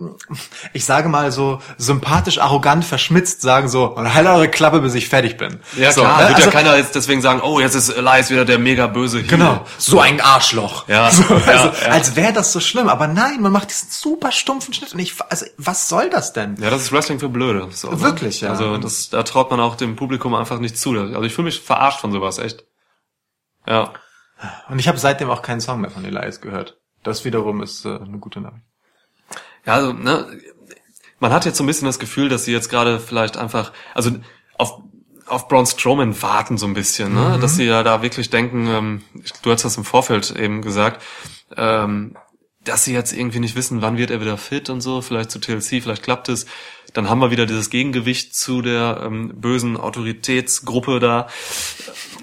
[0.72, 5.08] ich sage mal so sympathisch, arrogant, verschmitzt sagen so, und halt eure Klappe, bis ich
[5.08, 5.60] fertig bin.
[5.76, 6.28] Ja, so, klar, ne?
[6.28, 9.18] wird Also- ja keiner jetzt deswegen sagen, oh, jetzt ist Elias wieder der mega böse
[9.18, 9.26] Heel.
[9.28, 10.88] Genau, so ein Arschloch.
[10.88, 11.90] Ja, so, also, ja, ja.
[11.92, 12.88] Als wäre das so schlimm.
[12.88, 14.92] Aber nein, man macht diesen super stumpfen Schnitt.
[14.94, 16.56] Und ich, also, was soll das denn?
[16.60, 17.68] Ja, das ist Wrestling für Blöde.
[17.72, 18.00] So, ne?
[18.00, 18.50] Wirklich, ja.
[18.50, 20.92] Also das, da traut man auch dem Publikum einfach nicht zu.
[20.92, 22.64] Also ich fühle mich verarscht von sowas, echt.
[23.66, 23.92] Ja.
[24.68, 26.78] Und ich habe seitdem auch keinen Song mehr von Elias gehört.
[27.02, 28.64] Das wiederum ist äh, eine gute Nachricht.
[29.66, 30.38] Ja, also, ne,
[31.18, 34.10] man hat jetzt so ein bisschen das Gefühl, dass sie jetzt gerade vielleicht einfach, also
[34.56, 34.80] auf,
[35.26, 37.36] auf Braun Strowman warten so ein bisschen, ne?
[37.36, 37.40] Mhm.
[37.42, 41.02] dass sie ja da wirklich denken, ähm, ich- du hast das im Vorfeld eben gesagt,
[41.56, 42.16] ähm,
[42.64, 45.38] dass sie jetzt irgendwie nicht wissen, wann wird er wieder fit und so, vielleicht zu
[45.38, 46.44] TLC, vielleicht klappt es.
[46.92, 51.28] Dann haben wir wieder dieses Gegengewicht zu der ähm, bösen Autoritätsgruppe da.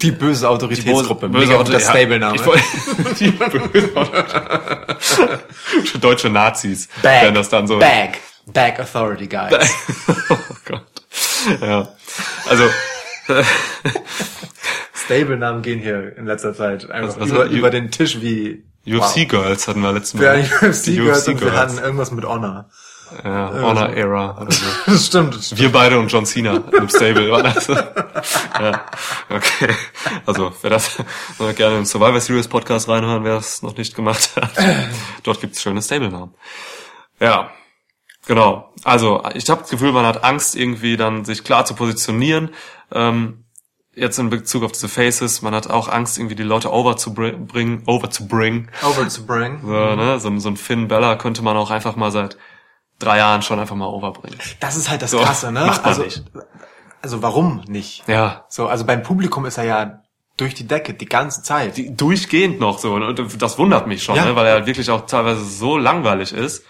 [0.02, 1.28] Die böse Autoritätsgruppe.
[1.30, 2.38] Böse Mega Auto- guter ja, Stable-Name.
[3.18, 3.88] Die böse
[6.00, 7.22] Deutsche Nazis Bag.
[7.22, 7.78] werden das dann so.
[7.78, 8.18] Bag.
[8.46, 9.54] Bag Authority Guys.
[10.30, 10.82] oh Gott.
[11.60, 11.88] Ja.
[12.48, 12.64] Also,
[14.94, 18.64] Stable-Namen gehen hier in letzter Zeit einfach Was- was über, über den Tisch wie
[18.96, 20.68] UFC Girls hatten wir letztes Ja, Mal.
[20.68, 22.68] UFC Die Girls und wir hatten irgendwas mit Honor.
[23.24, 24.64] Ja, Honor Era oder so.
[24.86, 25.34] Das stimmt.
[25.34, 25.60] Das stimmt.
[25.60, 27.66] Wir beide und John Cena im Stable war das.
[27.68, 28.84] ja,
[29.30, 29.74] okay.
[30.26, 30.98] Also, wer das
[31.38, 34.50] äh, gerne im Survivor Series Podcast reinhören, wer es noch nicht gemacht hat.
[35.22, 36.34] Dort gibt's schöne Stable-Namen.
[37.20, 37.50] Ja,
[38.26, 38.74] genau.
[38.84, 42.50] Also, ich habe das Gefühl, man hat Angst, irgendwie dann sich klar zu positionieren.
[42.92, 43.44] Ähm,
[43.98, 47.10] jetzt in Bezug auf diese Faces, man hat auch Angst, irgendwie die Leute over zu
[47.10, 48.70] bri- bringen, over zu bringen.
[48.82, 49.60] Over to bring.
[49.62, 50.20] So, ne?
[50.20, 52.36] so, so ein Finn Bella könnte man auch einfach mal seit
[52.98, 54.38] drei Jahren schon einfach mal overbringen.
[54.60, 55.66] Das ist halt das So, Krasse, ne?
[55.66, 56.22] macht man also, nicht.
[57.02, 58.06] also warum nicht?
[58.08, 60.02] Ja, So, also beim Publikum ist er ja
[60.36, 61.76] durch die Decke die ganze Zeit.
[61.76, 62.94] die, durchgehend noch so.
[62.94, 64.24] Und das wundert mich schon, Ja.
[64.24, 64.36] ne?
[64.36, 66.64] weil er halt wirklich auch teilweise so langweilig ist.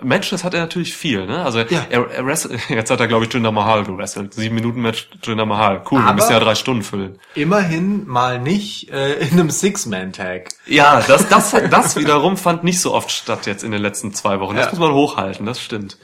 [0.00, 1.44] Matches hat er natürlich viel, ne?
[1.44, 1.84] Also Ja.
[1.90, 2.24] er, er
[2.70, 4.32] jetzt hat er, glaube ich, Jinder Mahal gewrestelt.
[4.32, 5.82] Sieben Minuten Match Jinder Mahal.
[5.90, 7.18] Cool, wir müssen ja drei Stunden füllen.
[7.34, 10.48] Immerhin mal nicht äh, in einem Six-Man-Tag.
[10.66, 14.40] Ja, das, das, das wiederum fand nicht so oft statt jetzt in den letzten zwei
[14.40, 14.56] Wochen.
[14.56, 14.70] Das Ja.
[14.70, 15.98] muss man hochhalten, das stimmt.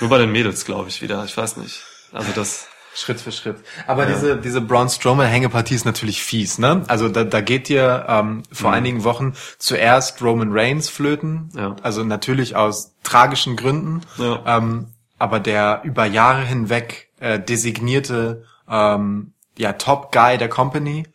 [0.00, 1.24] Nur bei den Mädels, glaube ich, wieder.
[1.24, 1.82] Ich weiß nicht.
[2.12, 2.66] Also das.
[2.94, 3.56] Schritt für Schritt.
[3.86, 6.82] Aber diese, diese Braun Strowman-Hängepartie ist natürlich fies, ne?
[6.88, 11.50] Also da, da geht dir ähm, vor einigen Wochen zuerst Roman Reigns flöten.
[11.54, 11.76] Ja.
[11.82, 14.00] Also natürlich aus tragischen Gründen.
[14.18, 14.42] Ja.
[14.44, 21.06] Ähm, aber der über Jahre hinweg äh, designierte ähm, ja, Top Guy der Company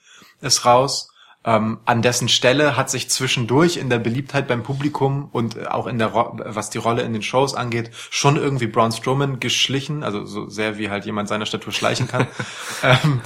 [0.42, 1.10] ist raus.
[1.48, 5.86] Ähm, an dessen Stelle hat sich zwischendurch in der Beliebtheit beim Publikum und äh, auch
[5.86, 10.26] in der was die Rolle in den Shows angeht, schon irgendwie Braun Strowman geschlichen, also
[10.26, 12.26] so sehr wie halt jemand seiner Statur schleichen kann.
[12.84, 13.22] ähm,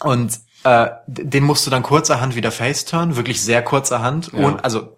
[0.00, 4.32] und äh, den musst du dann kurzerhand wieder faceturn, wirklich sehr kurzerhand.
[4.32, 4.46] Ja.
[4.46, 4.96] Und, also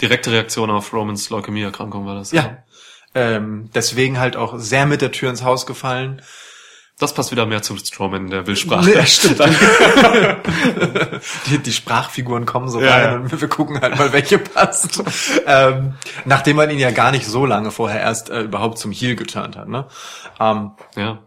[0.00, 2.32] Direkte Reaktion auf Romans Leukämie-Erkrankung war das.
[2.32, 2.58] ja,
[3.14, 6.20] ähm, deswegen halt auch sehr mit der Tür ins Haus gefallen.
[6.98, 8.88] Das passt wieder mehr zu Strowman in der Bildsprache.
[8.88, 9.38] Nee, stimmt.
[11.50, 13.14] die, die Sprachfiguren kommen so Ja, rein ja.
[13.16, 15.02] und wir gucken halt mal, welche passt.
[15.46, 19.14] ähm, nachdem man ihn ja gar nicht so lange vorher erst äh, überhaupt zum Heel
[19.16, 19.68] geturnt hat.
[19.68, 19.86] Ne?
[20.40, 21.18] Ähm, Ja.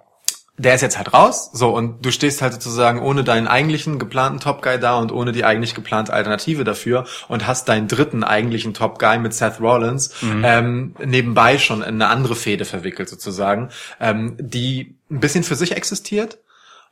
[0.58, 4.40] der ist jetzt halt raus, so und du stehst halt sozusagen ohne deinen eigentlichen geplanten
[4.40, 8.74] Top Guy da und ohne die eigentlich geplante Alternative dafür und hast deinen dritten eigentlichen
[8.74, 13.70] Top Guy mit Seth Rollins ähm, nebenbei schon in eine andere Fehde verwickelt sozusagen,
[14.02, 16.40] ähm, die ein bisschen für sich existiert,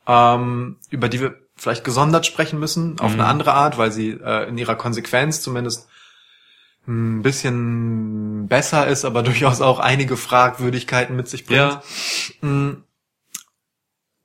[0.06, 4.48] ähm, über die wir vielleicht gesondert sprechen müssen auf eine andere Art, weil sie äh,
[4.48, 5.88] in ihrer Konsequenz zumindest
[6.86, 11.82] ein bisschen besser ist, aber durchaus auch einige Fragwürdigkeiten mit sich bringt Ja.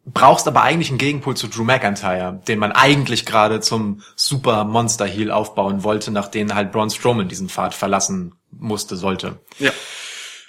[0.06, 5.06] brauchst aber eigentlich einen Gegenpol zu Drew McIntyre, den man eigentlich gerade zum Super Monster
[5.06, 9.40] Heel aufbauen wollte, nachdem halt Braun Strowman diesen Pfad verlassen musste, sollte.
[9.60, 9.72] Ja.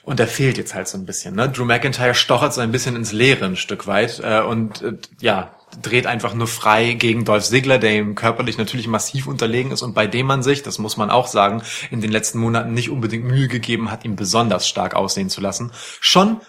[0.05, 1.35] Und der fehlt jetzt halt so ein bisschen.
[1.35, 1.49] Ne?
[1.49, 5.55] Drew McIntyre stochert so ein bisschen ins Leere ein Stück weit äh, und äh, ja
[5.83, 9.95] dreht einfach nur frei gegen Dolph Ziggler, der ihm körperlich natürlich massiv unterlegen ist und
[9.95, 13.25] bei dem man sich, das muss man auch sagen, in den letzten Monaten nicht unbedingt
[13.25, 15.73] Mühe gegeben hat, ihn besonders stark aussehen zu lassen.
[16.01, 16.41] Schon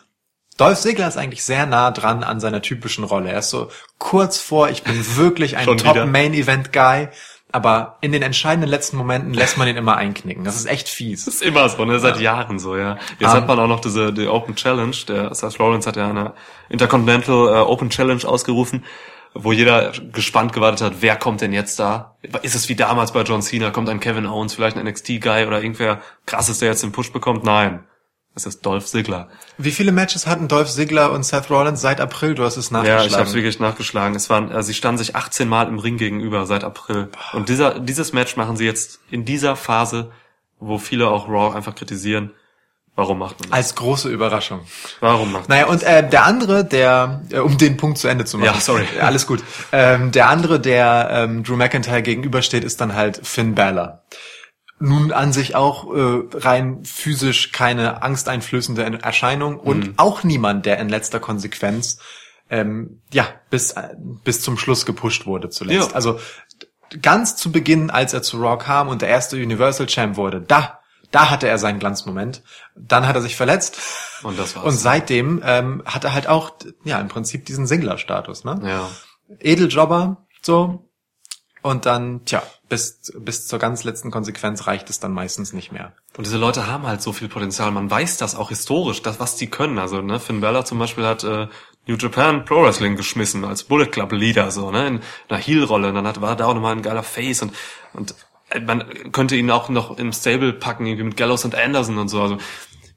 [0.58, 3.30] Dolph Ziggler ist eigentlich sehr nah dran an seiner typischen Rolle.
[3.30, 5.66] Er ist so kurz vor, ich bin wirklich ein?
[5.66, 7.10] Top-Main-Event-Guy,
[7.56, 10.44] aber in den entscheidenden letzten Momenten lässt man ihn immer einknicken.
[10.44, 11.26] Das ist echt fies.
[11.26, 12.00] ist immer so, ne?
[12.00, 12.98] Seit Jahren so, ja.
[13.18, 14.96] Jetzt Um, hat man auch noch diese die Open Challenge.
[15.08, 16.34] Der Seth Rollins hat ja eine
[16.68, 18.84] Intercontinental äh, Open Challenge ausgerufen,
[19.34, 22.18] wo jeder gespannt gewartet hat, wer kommt denn jetzt da?
[22.42, 23.72] Ist es wie damals bei John Cena?
[23.72, 27.46] Kommt ein Kevin Owens, vielleicht ein NXT-Guy oder irgendwer krasses, der jetzt den Push bekommt?
[27.46, 27.86] Nein.
[28.38, 29.30] Es ist Dolph Ziggler.
[29.58, 32.36] Wie viele Matches hatten Dolph Ziggler und Seth Rollins seit April?
[32.36, 33.08] Du hast es Ja, nachgeschlagen.
[33.08, 34.16] ich habe wirklich nachgeschlagen.
[34.16, 37.08] Es waren, äh, sie standen sich 18 Mal im Ring gegenüber seit April.
[37.32, 40.12] Und dieser, dieses Match machen sie jetzt in dieser Phase,
[40.60, 42.32] wo viele auch Raw einfach kritisieren.
[42.98, 43.58] Warum macht man das?
[43.58, 44.62] Als große Überraschung.
[45.02, 48.24] Warum macht man Naja, und äh, der andere, der, äh, um den Punkt zu Ende
[48.26, 48.54] zu machen.
[48.54, 48.86] Ja, sorry.
[49.02, 49.44] Alles gut.
[49.74, 54.04] Ähm, der andere, der ähm, Drew McIntyre gegenübersteht, ist dann halt Finn Balor.
[54.78, 60.90] Nun an sich auch äh, rein physisch keine angsteinflößende Erscheinung und auch niemand, der in
[60.90, 62.00] letzter Konsequenz
[62.50, 65.92] ähm, ja bis äh, bis zum Schluss gepusht wurde zuletzt.
[65.92, 65.96] Ja.
[65.96, 66.20] Also
[67.02, 70.80] ganz zu Beginn, als er zu Raw kam und der erste Universal Champ wurde, da
[71.12, 72.44] da hatte er seinen Glanzmoment.
[72.76, 73.78] Dann hat er sich verletzt.
[74.24, 74.66] Und das war's.
[74.66, 76.52] Und seitdem ähm, hat er halt auch
[76.84, 78.60] ja im Prinzip diesen Singler-Status, ne?
[78.66, 78.90] Ja.
[79.40, 80.90] Edeljobber, so.
[81.62, 85.94] Und dann, tja, bis, bis zur ganz letzten Konsequenz reicht es dann meistens nicht mehr.
[86.18, 87.72] Und diese Leute haben halt so viel Potenzial.
[87.72, 89.78] Man weiß das auch historisch, das, was die können.
[89.78, 91.48] Also, ne, Finn Balor zum Beispiel hat äh,
[91.88, 95.90] New Japan Pro Wrestling geschmissen als Bullet Club Leader, so, ne, in einer Heel-Rolle.
[95.90, 97.54] Und dann hat, war da auch nochmal ein geiler Face und,
[97.94, 98.16] und
[98.50, 102.10] äh, man könnte ihn auch noch im Stable packen, irgendwie mit Gallows und Anderson und
[102.10, 102.22] so.
[102.22, 102.38] Also,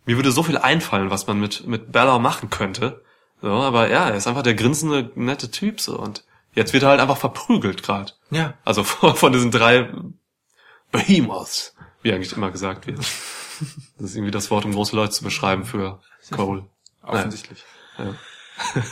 [0.07, 3.03] mir würde so viel einfallen, was man mit, mit Balor machen könnte.
[3.43, 5.99] So, aber ja, er ist einfach der grinsende, nette Typ, so.
[5.99, 8.13] Und jetzt wird er halt einfach verprügelt gerade.
[8.31, 8.55] Ja.
[8.65, 9.93] Also von, von diesen drei
[10.91, 12.99] Behemoths, wie eigentlich immer gesagt wird.
[12.99, 16.67] Das ist irgendwie das Wort, um große Leute zu beschreiben für Cole.
[17.03, 17.65] Offensichtlich.
[17.99, 18.15] Ja.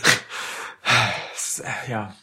[1.34, 2.14] Ist, äh, ja.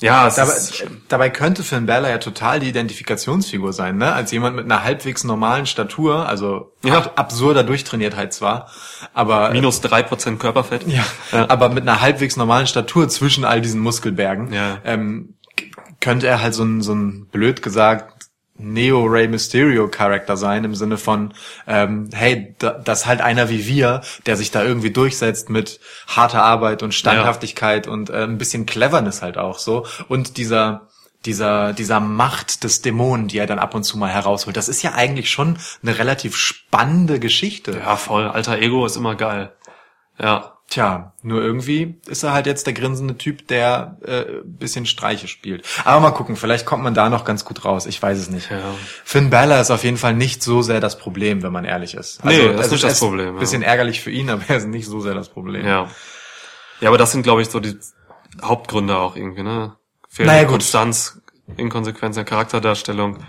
[0.00, 4.12] Ja, es Dabei, ist, dabei könnte Finn Balor ja total die Identifikationsfigur sein, ne?
[4.12, 6.98] Als jemand mit einer halbwegs normalen Statur, also Ja.
[6.98, 8.70] ab, absurder Durchtrainiertheit zwar,
[9.12, 10.86] aber minus drei Prozent Körperfett.
[10.86, 11.04] ja,
[11.48, 14.78] aber mit einer halbwegs normalen Statur zwischen all diesen Muskelbergen, Ja.
[14.84, 15.34] ähm,
[16.00, 18.17] könnte er halt so ein, so ein blöd gesagt
[18.58, 21.34] Neo Rey Mysterio Charakter sein im Sinne von
[21.66, 26.42] ähm, hey da, das halt einer wie wir der sich da irgendwie durchsetzt mit harter
[26.42, 30.88] Arbeit und Standhaftigkeit und äh, ein bisschen Cleverness halt auch so und dieser
[31.24, 34.82] dieser dieser Macht des Dämonen die er dann ab und zu mal herausholt das ist
[34.82, 38.28] ja eigentlich schon eine relativ spannende Geschichte Ja, voll.
[38.28, 39.52] Alter Ego ist immer geil.
[40.18, 40.57] Ja.
[40.70, 45.66] Tja, nur irgendwie ist er halt jetzt der grinsende Typ, der äh, bisschen Streiche spielt.
[45.84, 47.86] Aber mal gucken, vielleicht kommt man da noch ganz gut raus.
[47.86, 48.50] Ich weiß es nicht.
[48.50, 48.74] Ja.
[49.02, 52.22] Finn Balor ist auf jeden Fall nicht so sehr das Problem, wenn man ehrlich ist.
[52.22, 53.40] Nee, das ist es nicht das Problem, ja.
[53.40, 55.64] Bisschen ärgerlich für ihn, aber er ist nicht so sehr das Problem.
[55.66, 55.88] Ja.
[56.80, 57.78] Ja, aber das sind, glaube ich, so die
[58.42, 59.74] Hauptgründe auch irgendwie, ne?
[60.06, 60.48] Fehlende Naja.
[60.48, 61.20] Konstanz,
[61.56, 63.24] Inkonsequenz der Charakterdarstellung.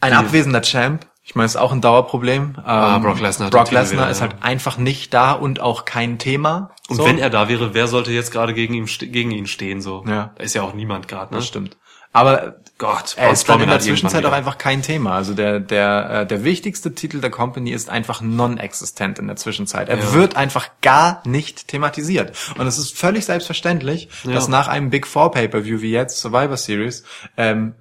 [0.00, 2.54] Ein abwesender Champ, Ich meine, es ist auch ein Dauerproblem.
[2.58, 6.72] Ähm, Ah, Brock Lesnar Brock Lesnar ist halt einfach nicht da und auch kein Thema.
[6.88, 7.04] Und so.
[7.04, 10.04] wenn er da wäre, wer sollte jetzt gerade gegen ihn, gegen ihn stehen, so?
[10.08, 10.32] Ja.
[10.36, 11.38] Da ist ja auch niemand gerade, ne?
[11.38, 11.76] Das stimmt.
[12.12, 15.12] Aber Gott, er ist dann in der Zwischenzeit auch einfach kein Thema.
[15.14, 19.88] Also der, der, äh, der wichtigste Titel der Company ist einfach non-existent in der Zwischenzeit.
[19.88, 20.12] Er Ja.
[20.14, 22.36] wird einfach gar nicht thematisiert.
[22.58, 24.32] Und es ist völlig selbstverständlich, Ja.
[24.32, 27.04] dass nach einem Big Four Pay-Per-View wie jetzt Survivor Series,
[27.36, 27.76] ähm,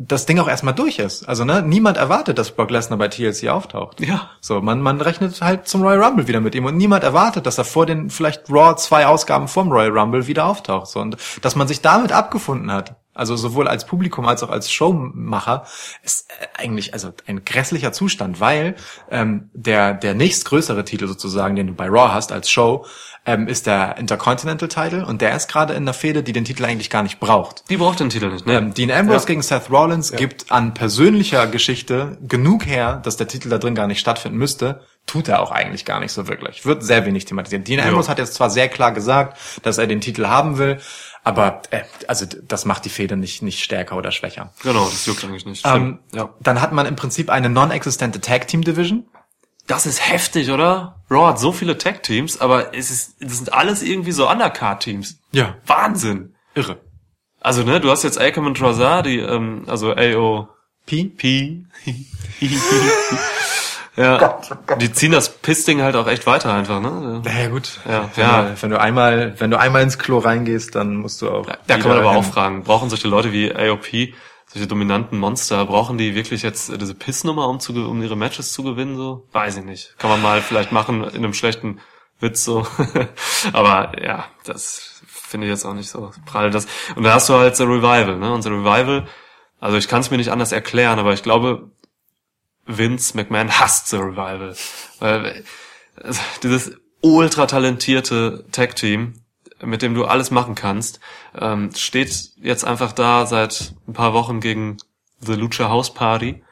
[0.00, 1.28] das Ding auch erstmal durch ist.
[1.28, 4.00] Also ne, niemand erwartet, dass Brock Lesnar bei TLC auftaucht.
[4.00, 4.30] Ja.
[4.40, 7.58] So, man, man rechnet halt zum Royal Rumble wieder mit ihm und niemand erwartet, dass
[7.58, 10.86] er vor den vielleicht Raw zwei Ausgaben vom Royal Rumble wieder auftaucht.
[10.86, 14.70] So, und dass man sich damit abgefunden hat, also sowohl als Publikum als auch als
[14.70, 15.64] Showmacher,
[16.04, 18.76] ist äh, eigentlich also ein grässlicher Zustand, weil
[19.10, 22.86] ähm, der der nächstgrößere Titel sozusagen, den du bei Raw hast als Show,
[23.28, 26.64] ähm, ist der Intercontinental Title und der ist gerade in einer Fehde, die den Titel
[26.64, 27.62] eigentlich gar nicht braucht.
[27.68, 28.54] Die braucht den Titel nicht, ne?
[28.54, 29.26] Ähm, Dean Ambrose Ja.
[29.26, 33.86] gegen Seth Rollins gibt an persönlicher Geschichte genug her, dass der Titel da drin gar
[33.86, 34.80] nicht stattfinden müsste.
[35.06, 36.64] Tut er auch eigentlich gar nicht so wirklich.
[36.64, 37.68] Wird sehr wenig thematisiert.
[37.68, 40.78] Dean Ambrose hat jetzt zwar sehr klar gesagt, dass er den Titel haben will,
[41.22, 44.52] aber äh, also das macht die Fehde nicht nicht stärker oder schwächer.
[44.62, 45.66] Genau, das juckt eigentlich nicht.
[45.66, 46.30] Ähm, ja.
[46.40, 49.04] Dann hat man im Prinzip eine non-existente Tag Team Division.
[49.68, 50.96] Das ist heftig, oder?
[51.10, 55.20] Raw hat so viele Tag-Teams, aber es ist, das sind alles irgendwie so Undercard-Teams.
[55.30, 55.56] Ja.
[55.66, 56.34] Wahnsinn.
[56.54, 56.80] Irre.
[57.40, 60.48] Also, ne, du hast jetzt Akam und Trazar, die, ähm, also AOP.
[60.88, 61.66] P.
[63.96, 64.40] ja,
[64.80, 67.20] die ziehen das Pissding halt auch echt weiter einfach, ne?
[67.22, 67.78] Naja gut.
[67.86, 68.42] Ja, wenn, ja.
[68.42, 71.46] Du, wenn du einmal wenn du einmal ins Klo reingehst, dann musst du auch.
[71.66, 74.14] Da kann man aber auch fragen, brauchen solche Leute wie AOP,
[74.48, 78.52] solche dominanten Monster, brauchen die wirklich jetzt äh, diese Pissnummer, um, zu, um ihre Matches
[78.52, 78.96] zu gewinnen?
[78.96, 79.94] So, Weiß ich nicht.
[79.98, 81.80] Kann man mal vielleicht machen in einem schlechten
[82.20, 82.66] Witz so.
[83.52, 86.50] aber ja, das finde ich jetzt auch nicht so prall.
[86.50, 88.32] Das, und da hast du halt The Revival, ne?
[88.32, 89.06] Und The Revival,
[89.60, 91.70] also ich kann es mir nicht anders erklären, aber ich glaube,
[92.66, 94.56] Vince McMahon hasst The Revival.
[94.98, 95.44] Weil
[95.96, 99.14] also, dieses ultra talentierte Tag-Team,
[99.62, 101.00] mit dem du alles machen kannst,
[101.38, 104.76] ähm, steht jetzt einfach da seit ein paar Wochen gegen
[105.20, 106.42] The Lucha House Party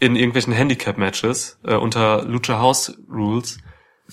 [0.00, 3.58] in irgendwelchen Handicap-Matches äh, unter Lucha House Rules.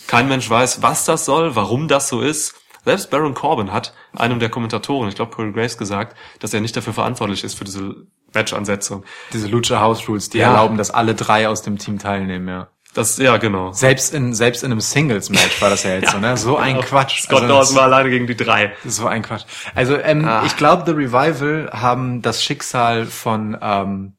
[0.07, 2.55] Kein Mensch weiß, was das soll, warum das so ist.
[2.85, 6.75] Selbst Baron Corbin hat einem der Kommentatoren, ich glaube Corey Graves, gesagt, dass er nicht
[6.77, 9.03] dafür verantwortlich ist für diese Match-Ansetzung.
[9.33, 10.51] Diese Lucha House Rules, die Ja.
[10.51, 12.67] erlauben, dass alle drei aus dem Team teilnehmen, ja.
[12.99, 13.71] Das, ja, genau.
[13.71, 16.37] Selbst in, selbst in einem Singles-Match war das ja jetzt so, ne?
[16.37, 17.21] So ein Quatsch.
[17.21, 18.73] Scott Also, Dawson war alleine gegen die drei.
[18.85, 19.45] so ein Quatsch.
[19.75, 20.43] Also, ähm, Ah.
[20.45, 24.17] ich glaube, The Revival haben das Schicksal von ähm,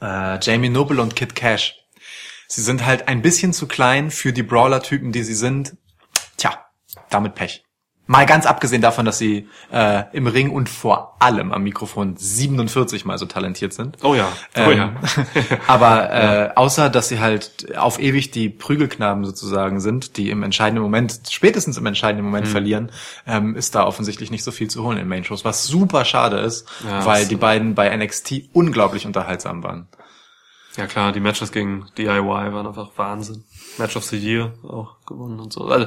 [0.00, 1.74] äh, Jamie Noble und Kid Cash.
[2.48, 5.76] Sie sind halt ein bisschen zu klein für die Brawler-Typen, die sie sind.
[6.36, 6.64] Tja,
[7.10, 7.64] damit Pech.
[8.08, 13.04] Mal ganz abgesehen davon, dass sie äh, im Ring und vor allem am Mikrofon 47
[13.04, 13.98] mal so talentiert sind.
[14.04, 14.92] Oh ja, oh Ähm, ja.
[15.66, 20.82] aber äh, außer, dass sie halt auf ewig die Prügelknaben sozusagen sind, die im entscheidenden
[20.82, 22.30] Moment, spätestens im entscheidenden Mhm.
[22.30, 22.92] Moment verlieren,
[23.26, 26.68] ähm, ist da offensichtlich nicht so viel zu holen in Main-Shows, was super schade ist,
[26.84, 29.88] Ja, weil die beiden bei NXT unglaublich unterhaltsam waren.
[30.76, 33.44] Ja klar, die Matches gegen DIY waren einfach Wahnsinn.
[33.78, 35.64] Match of the Year auch gewonnen und so.
[35.64, 35.86] Also,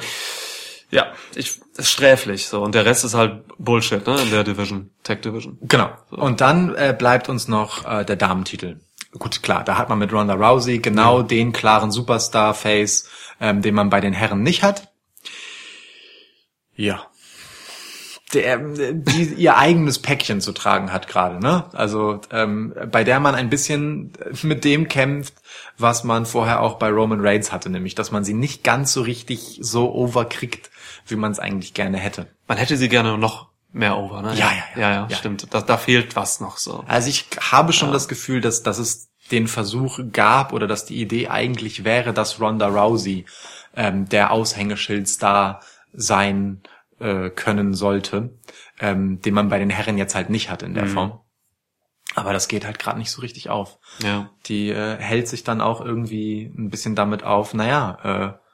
[0.92, 4.90] ja, ich ist sträflich so und der Rest ist halt Bullshit, ne, in der Division,
[5.04, 5.58] Tech Division.
[5.62, 5.92] Genau.
[6.10, 8.80] Und dann äh, bleibt uns noch äh, der Damentitel.
[9.18, 13.10] Gut, klar, da hat man mit Ronda Rousey genau den klaren Superstar-Face,
[13.42, 14.92] ähm, den man bei den Herren nicht hat.
[16.76, 17.08] Ja.
[18.34, 21.66] Der, die ihr eigenes Päckchen zu tragen hat gerade, ne?
[21.74, 25.34] Also ähm, bei der man ein bisschen mit dem kämpft,
[25.78, 29.02] was man vorher auch bei Roman Reigns hatte, nämlich, dass man sie nicht ganz so
[29.02, 30.70] richtig so overkriegt,
[31.12, 32.28] wie man es eigentlich gerne hätte.
[32.48, 34.34] Man hätte sie gerne noch mehr over, ne?
[34.36, 34.82] Ja, ja, ja.
[34.82, 35.16] Ja, ja, Ja.
[35.18, 35.54] stimmt.
[35.54, 36.84] Da, da fehlt was noch so.
[36.88, 41.00] Also ich habe schon das Gefühl, dass, dass es den Versuch gab oder dass die
[41.00, 43.26] Idee eigentlich wäre, dass Ronda Rousey
[43.76, 45.62] ähm, der Aushängeschild-Star
[45.94, 46.62] sein
[47.00, 48.32] äh, können sollte,
[48.80, 51.20] ähm, den man bei den Herren jetzt halt nicht hat in der Form.
[52.16, 53.78] Aber das geht halt gerade nicht so richtig auf.
[54.02, 54.32] Ja.
[54.48, 57.98] Die äh, hält sich dann auch irgendwie ein bisschen damit auf, naja,
[58.34, 58.49] äh,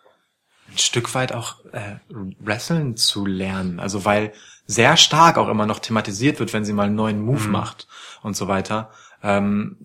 [0.70, 1.98] ein Stück weit auch äh,
[2.40, 3.80] wrestlen zu lernen.
[3.80, 4.34] Also weil
[4.68, 7.88] sehr stark auch immer noch thematisiert wird, wenn sie mal einen neuen Move macht
[8.24, 8.90] und so weiter.
[9.22, 9.78] Ähm,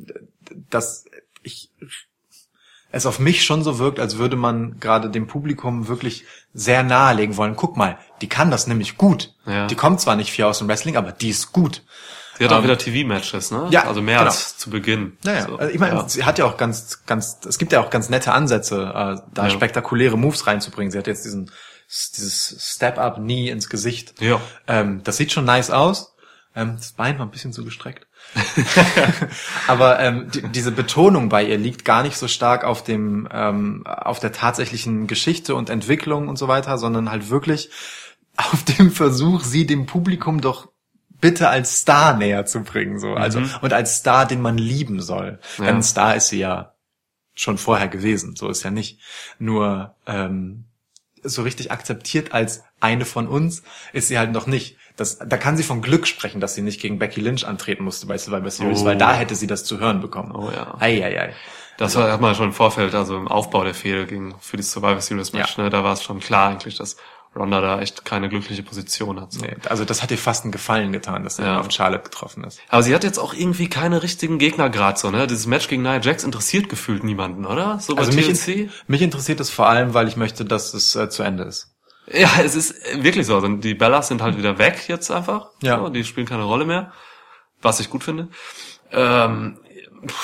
[0.70, 1.04] dass
[1.42, 1.70] ich
[2.92, 7.36] es auf mich schon so wirkt, als würde man gerade dem Publikum wirklich sehr nahelegen
[7.36, 7.54] wollen.
[7.54, 9.34] Guck mal, die kann das nämlich gut.
[9.46, 9.66] Ja.
[9.66, 11.84] Die kommt zwar nicht viel aus dem Wrestling, aber die ist gut.
[12.40, 13.66] Sie hat auch Ähm, wieder TV-Matches, ne?
[13.70, 14.30] ja, Also mehr genau.
[14.30, 15.18] als zu Beginn.
[15.24, 16.08] Naja, So, also ich meine, ja.
[16.08, 19.44] sie hat ja auch ganz, ganz, es gibt ja auch ganz nette Ansätze, äh, da
[19.44, 19.50] Ja.
[19.50, 20.90] spektakuläre Moves reinzubringen.
[20.90, 21.50] Sie hat jetzt diesen,
[22.16, 24.14] dieses Step-Up-Knee ins Gesicht.
[24.22, 24.40] Ja.
[24.66, 26.14] Ähm, das sieht schon nice aus.
[26.56, 28.06] Ähm, das Bein war ein bisschen zu gestreckt.
[29.66, 33.84] Aber ähm, die, diese Betonung bei ihr liegt gar nicht so stark auf dem, ähm,
[33.86, 37.70] auf der tatsächlichen Geschichte und Entwicklung und so weiter, sondern halt wirklich
[38.36, 40.68] auf dem Versuch, sie dem Publikum doch
[41.20, 43.14] bitte als Star näher zu bringen, so.
[43.14, 45.38] Also, und als Star, den man lieben soll.
[45.58, 45.64] Ja.
[45.66, 46.74] Denn ein Star ist sie ja
[47.34, 49.00] schon vorher gewesen, so ist ja nicht.
[49.38, 50.64] Nur, ähm,
[51.22, 54.76] so richtig akzeptiert als eine von uns ist sie halt noch nicht.
[54.96, 58.06] Das, da kann sie von Glück sprechen, dass sie nicht gegen Becky Lynch antreten musste
[58.06, 58.84] bei Survivor Series, Oh.
[58.86, 60.34] weil da hätte sie das zu hören bekommen.
[60.34, 60.76] Oh ja.
[60.80, 61.34] Ei, ei, ei.
[61.76, 64.62] Das war, hat man schon im Vorfeld, also im Aufbau der Fehde ging für die
[64.62, 65.64] Survivor Series Match, Ja.
[65.64, 66.96] ne, da war es schon klar eigentlich, dass
[67.36, 69.32] Ronda da echt keine glückliche Position hat.
[69.32, 69.40] So.
[69.40, 71.60] Nee, also das hat ihr fast einen Gefallen getan, dass sie Ja.
[71.60, 72.58] auf Charlotte getroffen ist.
[72.68, 75.26] Aber sie hat jetzt auch irgendwie keine richtigen Gegner grad so, ne?
[75.28, 77.78] Dieses Match gegen Nia Jax interessiert gefühlt niemanden, oder?
[77.78, 80.96] So bei Also mich, in, mich interessiert es vor allem, weil ich möchte, dass es
[80.96, 81.68] äh, zu Ende ist.
[82.12, 83.36] Ja, es ist wirklich so.
[83.36, 85.50] Also die Bellas sind halt wieder weg jetzt einfach.
[85.62, 85.78] Ja.
[85.78, 86.92] So, die spielen keine Rolle mehr.
[87.62, 88.28] Was ich gut finde.
[88.90, 89.58] Ähm,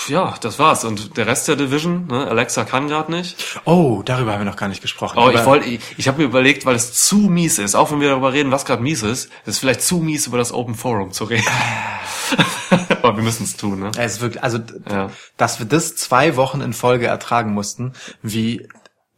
[0.09, 0.85] ja, das war's.
[0.85, 2.27] Und der Rest der Division, ne?
[2.29, 3.61] Alexa kann gerade nicht.
[3.65, 5.19] Oh, darüber haben wir noch gar nicht gesprochen.
[5.19, 8.01] Oh, ich wollte, ich, ich habe mir überlegt, weil es zu mies ist, auch wenn
[8.01, 10.75] wir darüber reden, was gerade mies ist, ist es vielleicht zu mies, über das Open
[10.75, 11.47] Forum zu reden.
[13.03, 13.91] Aber wir müssen es tun, ne?
[13.99, 14.59] Es ist wirklich, also,
[14.91, 15.11] Ja.
[15.37, 18.69] dass wir das zwei Wochen in Folge ertragen mussten, wie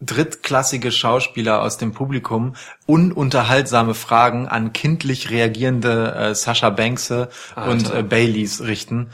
[0.00, 2.54] drittklassige Schauspieler aus dem Publikum
[2.86, 7.98] ununterhaltsame Fragen an kindlich reagierende äh, Sascha Bankse und Alter.
[7.98, 9.10] äh, Baileys richten,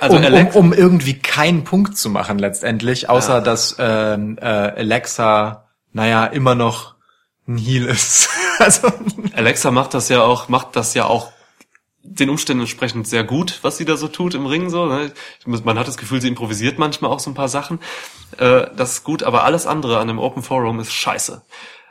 [0.00, 3.40] Also um, um, Alex, um irgendwie keinen Punkt zu machen letztendlich, außer Ja.
[3.40, 6.94] dass ähm, äh, Alexa, naja, immer noch
[7.46, 8.28] ein Heel ist.
[8.58, 8.88] also,
[9.34, 11.32] Alexa macht das ja auch, macht das ja auch
[12.08, 14.86] den Umständen entsprechend sehr gut, was sie da so tut im Ring so.
[14.86, 15.12] Ne?
[15.44, 17.80] Man hat das Gefühl, sie improvisiert manchmal auch so ein paar Sachen.
[18.38, 21.42] Äh, das ist gut, aber alles andere an dem Open Forum ist scheiße.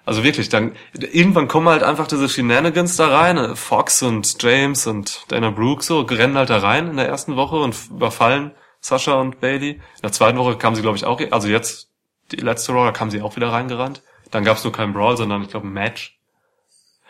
[0.06, 3.38] Also wirklich, dann irgendwann kommen halt einfach diese Shenanigans da rein.
[3.38, 7.36] äh, Fox und James und Dana Brooke so rennen halt da rein in der ersten
[7.36, 9.72] Woche und überfallen Sascha und Bailey.
[9.72, 11.90] In der zweiten Woche kamen sie, glaube ich, auch, also jetzt
[12.32, 14.04] die letzte Raw, da kamen sie auch wieder reingerannt.
[14.30, 16.20] Dann gab es nur keinen Brawl, sondern ich glaube ein Match.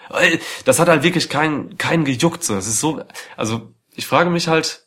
[0.10, 2.44] Ey, Das hat halt wirklich keinen keinen gejuckt.
[2.44, 2.56] So.
[2.56, 3.04] Es ist so,
[3.36, 4.86] also ich frage mich halt,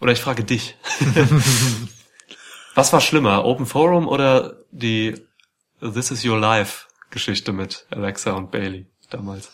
[0.00, 0.76] oder ich frage dich,
[2.74, 5.14] was war schlimmer, Open Forum oder die
[5.80, 6.83] This is Your Life
[7.14, 9.48] Geschichte mit Alexa und Bailey damals?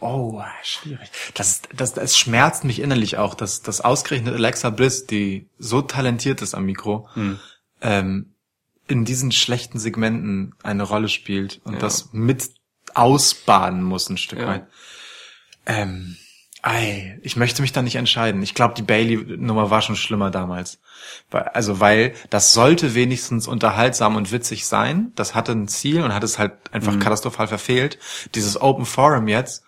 [0.00, 1.10] Oh, schwierig.
[1.34, 6.42] Das, das, das schmerzt mich innerlich auch, dass, dass ausgerechnet Alexa Bliss, die so talentiert
[6.42, 7.08] ist am Mikro,
[7.80, 8.34] ähm,
[8.88, 11.78] in diesen schlechten Segmenten eine Rolle spielt und Ja.
[11.78, 12.50] das mit
[12.94, 14.46] ausbaden muss ein Stück Ja.
[14.48, 14.66] weit.
[15.66, 16.16] Ähm,
[16.62, 18.42] ei, ich möchte mich da nicht entscheiden.
[18.42, 20.78] Ich glaube, die Bailey-Nummer war schon schlimmer damals.
[21.30, 25.10] Also, weil das sollte wenigstens unterhaltsam und witzig sein.
[25.16, 26.58] Das hatte ein Ziel und hat es halt Mhm.
[26.74, 27.98] einfach katastrophal verfehlt.
[28.36, 29.64] Dieses Open Forum jetzt,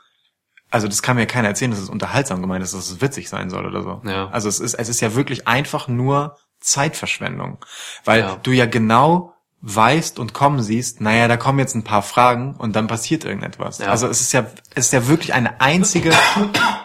[0.70, 3.50] also das kann mir keiner erzählen, dass es unterhaltsam gemeint ist, dass es witzig sein
[3.50, 4.00] soll oder so.
[4.08, 4.28] Ja.
[4.28, 7.58] Also es ist, es ist ja wirklich einfach nur Zeitverschwendung.
[8.04, 8.36] Weil Ja.
[8.42, 9.32] du ja genau
[9.66, 13.78] weißt und kommen siehst, naja, da kommen jetzt ein paar Fragen und dann passiert irgendetwas.
[13.78, 13.86] Ja.
[13.88, 16.12] Also es ist ja, es ist ja wirklich eine einzige,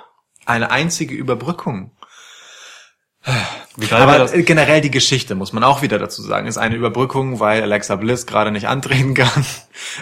[0.49, 1.91] eine einzige Überbrückung.
[3.91, 7.61] Aber äh, generell die Geschichte, muss man auch wieder dazu sagen, ist eine Überbrückung, weil
[7.61, 9.45] Alexa Bliss gerade nicht antreten kann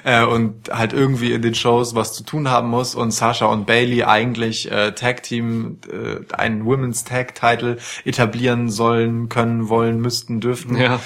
[0.03, 3.65] äh, und halt irgendwie in den Shows was zu tun haben muss und Sasha und
[3.65, 10.39] Bailey eigentlich äh, Tag Team, äh, einen Women's Tag Title etablieren sollen, können, wollen, müssten,
[10.39, 10.77] dürften.
[10.77, 10.99] Ja.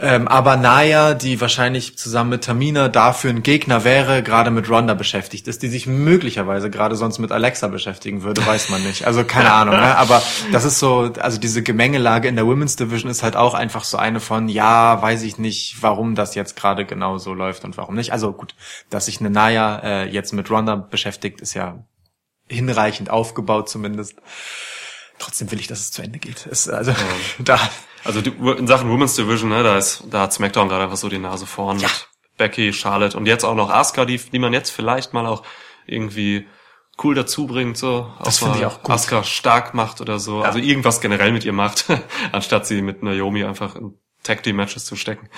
[0.00, 4.94] Ähm, aber Naya, die wahrscheinlich zusammen mit Tamina dafür ein Gegner wäre, gerade mit Ronda
[4.94, 9.06] beschäftigt ist, die sich möglicherweise gerade sonst mit Alexa beschäftigen würde, weiß man nicht.
[9.06, 9.96] Also keine Ahnung, ne?
[9.96, 13.82] aber das ist so, also diese Gemengelage in der Women's Division ist halt auch einfach
[13.82, 17.76] so eine von, ja, weiß ich nicht, warum das jetzt gerade genau so läuft und
[17.76, 18.12] warum nicht.
[18.12, 18.54] Also gut,
[18.90, 21.82] dass sich eine Naya äh, jetzt mit Ronda beschäftigt, ist ja
[22.46, 24.14] hinreichend aufgebaut zumindest.
[25.18, 26.46] Trotzdem will ich, dass es zu Ende geht.
[26.46, 26.94] Es, also
[27.40, 27.58] da
[28.04, 31.08] Also die, in Sachen Women's Division, ne, da ist, da hat SmackDown gerade einfach so
[31.08, 31.88] die Nase vorn Ja.
[31.88, 35.42] mit Becky, Charlotte und jetzt auch noch Asuka, die, die man jetzt vielleicht mal auch
[35.86, 36.46] irgendwie
[37.02, 38.12] cool dazu bringt, so.
[38.22, 38.90] Das auch finde ich auch gut.
[38.94, 40.42] Asuka stark macht oder so.
[40.42, 41.86] Also irgendwas generell mit ihr macht,
[42.32, 45.28] anstatt sie mit Naomi einfach in Tag Team Matches zu stecken.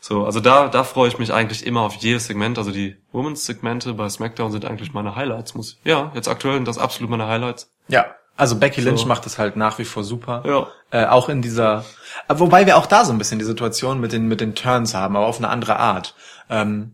[0.00, 2.58] So, also da, da freue ich mich eigentlich immer auf jedes Segment.
[2.58, 6.68] Also die Women's Segmente bei SmackDown sind eigentlich meine Highlights, muss, ja, jetzt aktuell sind
[6.68, 7.72] das absolut meine Highlights.
[7.88, 8.06] Ja,
[8.36, 9.06] also Becky Lynch So.
[9.06, 10.42] macht das halt nach wie vor super.
[10.46, 10.66] Ja.
[10.90, 11.84] Äh, auch in dieser,
[12.28, 15.16] wobei wir auch da so ein bisschen die Situation mit den mit den Turns haben,
[15.16, 16.14] aber auf eine andere Art.
[16.50, 16.92] Ähm,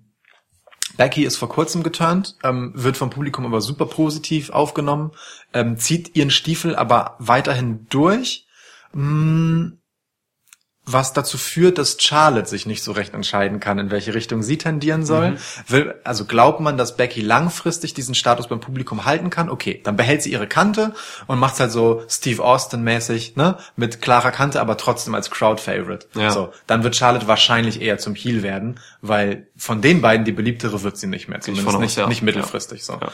[0.97, 5.13] Becky ist vor kurzem geturnt, ähm, wird vom Publikum aber super positiv aufgenommen,
[5.55, 8.47] ähm, zieht ihren Stiefel aber weiterhin durch.
[8.93, 9.80] Mm,
[10.87, 14.59] was dazu führt, dass Charlotte sich nicht so recht entscheiden kann, in welche Richtung sie
[14.59, 15.37] tendieren soll.
[15.69, 19.51] Will, also glaubt man, dass Becky langfristig diesen Status beim Publikum halten kann?
[19.51, 20.95] Okay, dann behält sie ihre Kante
[21.27, 23.59] und macht's halt so Steve Austin-mäßig, ne?
[23.77, 26.09] Mit klarer Kante, aber trotzdem als Crowd-Favorite.
[26.15, 26.31] Ja.
[26.31, 30.83] So, dann wird Charlotte wahrscheinlich eher zum Heel werden, weil von den beiden die beliebtere
[30.83, 32.07] wird sie nicht mehr, zumindest von aus, nicht, ja.
[32.07, 32.85] nicht mittelfristig.
[32.85, 32.95] So.
[32.95, 33.13] Ja.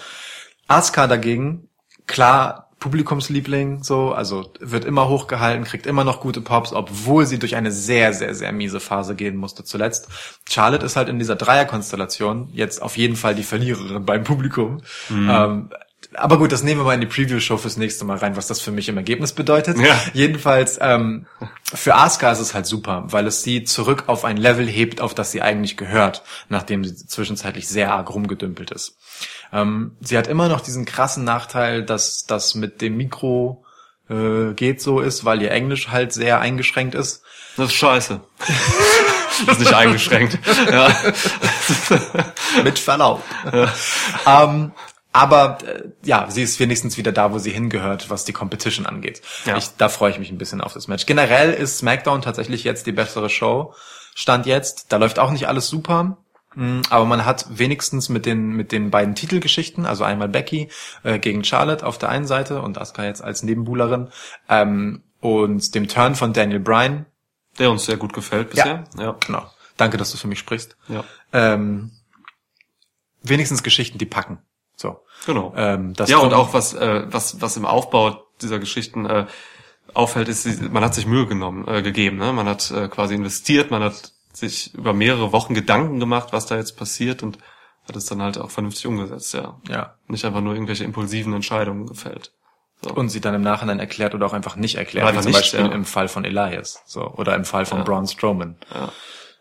[0.68, 1.68] Asuka dagegen,
[2.06, 7.56] klar, Publikumsliebling, so, also wird immer hochgehalten, kriegt immer noch gute Pops, obwohl sie durch
[7.56, 10.08] eine sehr, sehr, sehr miese Phase gehen musste zuletzt.
[10.48, 14.82] Charlotte ist halt in dieser Dreierkonstellation jetzt auf jeden Fall die Verliererin beim Publikum.
[15.30, 15.70] Ähm,
[16.14, 18.60] aber gut, das nehmen wir mal in die Preview-Show fürs nächste Mal rein, was das
[18.60, 19.78] für mich im Ergebnis bedeutet.
[19.78, 19.98] Ja.
[20.12, 21.26] Jedenfalls, ähm,
[21.64, 25.14] für Asuka ist es halt super, weil es sie zurück auf ein Level hebt, auf
[25.14, 28.96] das sie eigentlich gehört, nachdem sie zwischenzeitlich sehr arg rumgedümpelt ist.
[29.52, 33.64] Ähm, sie hat immer noch diesen krassen Nachteil, dass das mit dem Mikro
[34.08, 37.22] äh, geht so ist, weil ihr Englisch halt sehr eingeschränkt ist.
[37.56, 38.20] Das ist scheiße.
[39.46, 40.38] das ist nicht eingeschränkt.
[40.70, 40.94] Ja.
[42.62, 43.22] Mit Verlaub.
[44.26, 44.72] ähm,
[45.16, 49.22] aber äh, ja, sie ist wenigstens wieder da, wo sie hingehört, was die Competition angeht.
[49.46, 49.56] Ja.
[49.56, 51.06] Ich, da freue ich mich ein bisschen auf das Match.
[51.06, 53.72] Generell ist SmackDown tatsächlich jetzt die bessere Show.
[54.14, 54.92] Stand jetzt.
[54.92, 56.18] Da läuft auch nicht alles super.
[56.54, 60.68] Mm, Aber man hat wenigstens mit den mit den beiden Titelgeschichten, also einmal Becky
[61.02, 64.08] äh, gegen Charlotte auf der einen Seite und Asuka jetzt als Nebenbuhlerin
[64.50, 67.06] ähm, und dem Turn von Daniel Bryan.
[67.58, 68.84] Der uns sehr gut gefällt bisher.
[68.98, 69.16] Ja.
[69.26, 69.50] Genau.
[69.78, 70.76] Danke, dass du für mich sprichst.
[70.88, 71.04] Ja.
[71.32, 71.92] Ähm,
[73.22, 74.38] wenigstens Geschichten, die packen.
[75.24, 75.52] Genau.
[75.56, 79.26] Ähm, das ja, und auch was, äh, was, was im Aufbau dieser Geschichten äh,
[79.94, 82.18] auffällt, ist, man hat sich Mühe genommen, äh, gegeben.
[82.18, 82.32] Ne?
[82.32, 86.56] Man hat äh, quasi investiert, man hat sich über mehrere Wochen Gedanken gemacht, was da
[86.56, 87.38] jetzt passiert und
[87.88, 89.60] hat es dann halt auch vernünftig umgesetzt, ja.
[89.68, 89.94] Ja.
[90.08, 92.32] Nicht einfach nur irgendwelche impulsiven Entscheidungen gefällt.
[92.82, 92.90] So.
[92.92, 95.40] Und sie dann im Nachhinein erklärt oder auch einfach nicht erklärt, Oder wie zum nicht,
[95.40, 95.72] Beispiel ja.
[95.72, 97.84] im Fall von Elias, so oder im Fall von Ja.
[97.84, 98.56] Braun Strowman.
[98.74, 98.92] Ja.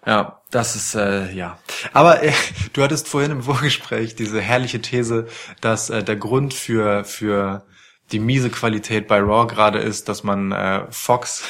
[0.06, 1.58] Ja, das ist äh, ja.
[1.94, 2.32] Aber äh,
[2.74, 5.28] du hattest vorhin im Vorgespräch diese herrliche These,
[5.62, 7.66] dass äh, der Grund für für
[8.12, 11.44] die miese Qualität bei Raw gerade ist, dass man äh, Fox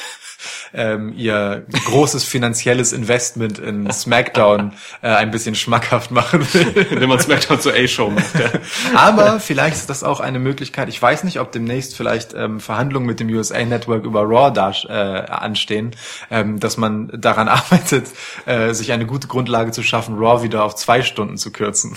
[0.72, 4.72] ähm, ihr großes finanzielles Investment in SmackDown
[5.02, 6.86] äh, ein bisschen schmackhaft machen will.
[6.90, 8.34] Indem man SmackDown zur A-Show macht.
[8.38, 8.50] Ja.
[8.94, 10.88] Aber vielleicht ist das auch eine Möglichkeit.
[10.88, 14.72] Ich weiß nicht, ob demnächst vielleicht ähm, Verhandlungen mit dem USA Network über Raw da,
[14.88, 15.92] äh, anstehen,
[16.30, 18.08] ähm, dass man daran arbeitet,
[18.46, 21.96] äh, sich eine gute Grundlage zu schaffen, Raw wieder auf zwei Stunden zu kürzen.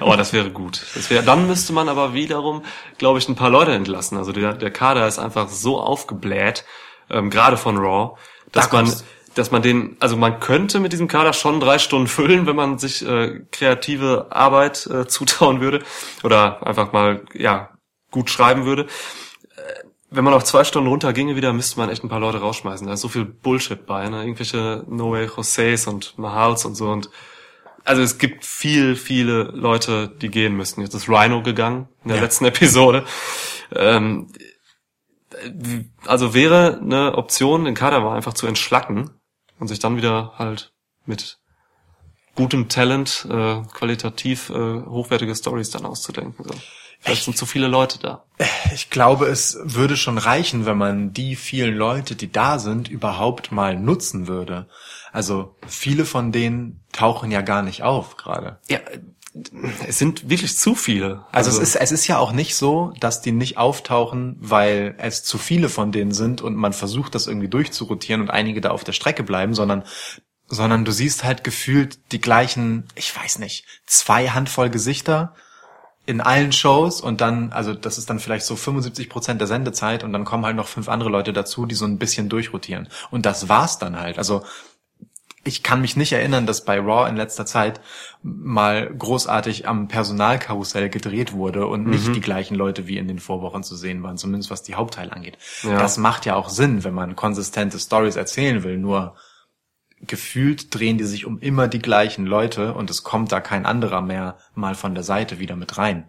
[0.00, 0.82] Aber das wäre gut.
[0.94, 2.62] Das wäre, dann müsste man aber wiederum,
[2.98, 4.18] glaube ich, ein paar Leute entlassen.
[4.18, 6.64] Also der, der Kader ist einfach so aufgebläht,
[7.12, 8.16] ähm, gerade von Raw,
[8.52, 8.92] dass Da man,
[9.34, 12.78] dass man den, also man könnte mit diesem Kader schon drei Stunden füllen, wenn man
[12.78, 15.82] sich äh, kreative Arbeit äh, zutrauen würde
[16.24, 17.70] oder einfach mal ja
[18.10, 18.82] gut schreiben würde.
[19.56, 22.86] Äh, Wenn man auf zwei Stunden runterginge wieder, müsste man echt ein paar Leute rausschmeißen.
[22.86, 24.22] Da ist so viel Bullshit bei, ne?
[24.22, 27.08] Irgendwelche No Way Joses und Mahals und so und
[27.84, 30.82] also es gibt viel, viele Leute, die gehen müssten.
[30.82, 32.22] Jetzt ist Rhino gegangen in der Ja.
[32.22, 33.04] letzten Episode.
[33.74, 34.28] Ähm,
[36.06, 39.10] also wäre eine Option, den Kader mal einfach zu entschlacken
[39.58, 40.72] und sich dann wieder halt
[41.06, 41.38] mit
[42.34, 46.44] gutem Talent, äh, qualitativ äh, hochwertige Stories dann auszudenken.
[46.44, 46.54] So.
[47.02, 48.24] Vielleicht sind zu viele Leute da.
[48.72, 53.50] Ich glaube, es würde schon reichen, wenn man die vielen Leute, die da sind, überhaupt
[53.50, 54.68] mal nutzen würde.
[55.10, 58.60] Also viele von denen tauchen ja gar nicht auf gerade.
[58.68, 58.78] Ja,
[59.86, 61.24] es sind wirklich zu viele.
[61.32, 65.24] Also, es ist es ist ja auch nicht so, dass die nicht auftauchen, weil es
[65.24, 68.84] zu viele von denen sind und man versucht das irgendwie durchzurotieren und einige da auf
[68.84, 69.84] der Strecke bleiben, sondern
[70.48, 75.34] sondern du siehst halt gefühlt die gleichen, ich weiß nicht, zwei Handvoll Gesichter
[76.04, 80.04] in allen Shows und dann, also das ist dann vielleicht so 75 Prozent der Sendezeit
[80.04, 82.88] und dann kommen halt noch fünf andere Leute dazu, die so ein bisschen durchrotieren.
[83.10, 84.18] Und das war's dann halt.
[84.18, 84.42] Also
[85.44, 87.80] ich kann mich nicht erinnern, dass bei Raw in letzter Zeit
[88.22, 93.64] mal großartig am Personalkarussell gedreht wurde und nicht die gleichen Leute wie in den Vorwochen
[93.64, 95.38] zu sehen waren, zumindest was die Hauptteile angeht.
[95.64, 95.78] Ja.
[95.78, 99.16] Das macht ja auch Sinn, wenn man konsistente Stories erzählen will, nur
[100.06, 104.00] gefühlt drehen die sich um immer die gleichen Leute und es kommt da kein anderer
[104.00, 106.08] mehr mal von der Seite wieder mit rein.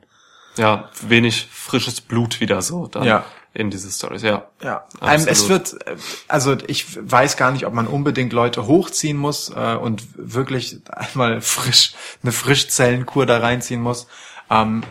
[0.58, 3.26] Ja wenig frisches Blut wieder so dann Ja.
[3.54, 4.22] in diese Stories.
[4.24, 5.20] Ja, Ja, Absolut.
[5.22, 5.96] ähm, es wird, äh,
[6.28, 11.42] also ich weiß gar nicht, ob man unbedingt Leute hochziehen muss äh, und wirklich einmal
[11.42, 14.08] frisch eine Frischzellenkur da reinziehen muss.
[14.50, 14.84] Ähm,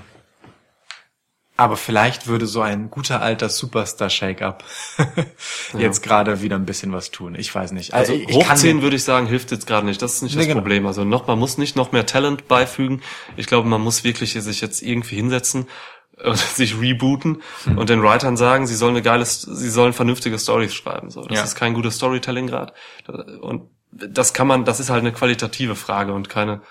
[1.57, 4.65] aber vielleicht würde so ein guter alter Superstar-Shake-up
[5.79, 7.35] jetzt gerade wieder ein bisschen was tun.
[7.37, 7.93] Ich weiß nicht.
[7.95, 10.01] Also kann hochziehen würde ich sagen, hilft jetzt gerade nicht.
[10.01, 10.61] Das ist nicht Nee, das genau.
[10.61, 10.87] Problem.
[10.87, 13.03] Also noch, man muss nicht noch mehr Talent beifügen.
[13.37, 15.69] Ich glaube, man muss wirklich sich jetzt irgendwie hinsetzen
[16.25, 17.43] und sich rebooten
[17.77, 21.11] und den Writern sagen, sie sollen eine geile, sie sollen vernünftige Stories schreiben.
[21.11, 21.45] So, das Ja.
[21.45, 22.73] ist kein gutes Storytelling gerade.
[23.41, 26.63] Und das kann man, das ist halt eine qualitative Frage und keine,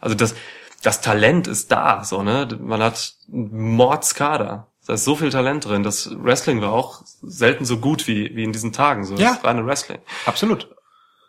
[0.00, 0.34] also das,
[0.82, 2.48] das Talent ist da, so ne.
[2.60, 4.68] Man hat Mordskader.
[4.86, 5.82] Da ist so viel Talent drin.
[5.82, 9.04] Das Wrestling war auch selten so gut wie wie in diesen Tagen.
[9.04, 9.34] So Ja.
[9.34, 10.68] das reine Wrestling Absolut.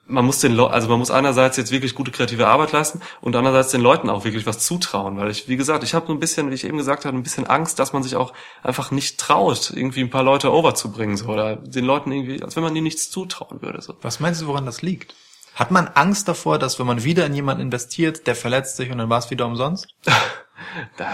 [0.06, 3.36] man muss den Leu also man muss einerseits jetzt wirklich gute kreative Arbeit leisten und
[3.36, 6.20] andererseits den Leuten auch wirklich was zutrauen, weil ich wie gesagt, ich habe so ein
[6.20, 8.32] bisschen, wie ich eben gesagt habe, ein bisschen Angst, dass man sich auch
[8.62, 12.64] einfach nicht traut, irgendwie ein paar Leute overzubringen so oder den Leuten irgendwie, als wenn
[12.64, 13.96] man ihnen nichts zutrauen würde so.
[14.04, 15.16] Was meinst du, woran das liegt?
[15.58, 18.98] Hat man Angst davor, dass wenn man wieder in jemanden investiert, der verletzt sich und
[19.00, 19.88] dann war es wieder umsonst?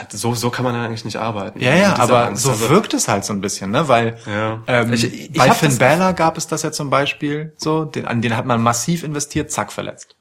[0.10, 1.60] So so kann man ja eigentlich nicht arbeiten.
[1.60, 2.44] Ja, ja, aber Angst.
[2.44, 3.88] so Also, wirkt es halt so ein bisschen, ne?
[3.88, 4.62] Weil Ja.
[4.68, 8.22] ähm, Ich- ich bei Finn Balor gab es das ja zum Beispiel so, den, an
[8.22, 10.16] den hat man massiv investiert, zack, verletzt.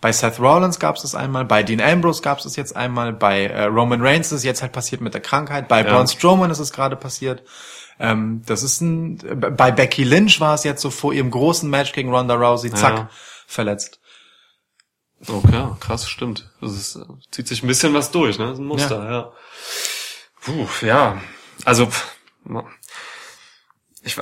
[0.00, 3.12] Bei Seth Rollins gab es das einmal, bei Dean Ambrose gab es das jetzt einmal,
[3.12, 6.50] bei äh, Roman Reigns ist es jetzt halt passiert mit der Krankheit, bei Braun Strowman
[6.50, 7.42] ist es gerade passiert.
[7.98, 9.18] Ähm, das ist ein,
[9.56, 12.96] bei Becky Lynch war es jetzt so vor ihrem großen Match gegen Ronda Rousey, zack,
[12.96, 13.10] Ja.
[13.50, 14.00] Verletzt.
[15.26, 16.50] Okay, krass, stimmt.
[16.60, 18.46] Das ist, äh, zieht sich ein bisschen was durch, ne?
[18.46, 19.32] Das ist ein Muster, ja.
[20.40, 21.20] Puh, ja.
[21.64, 21.88] Also,
[24.02, 24.16] ich,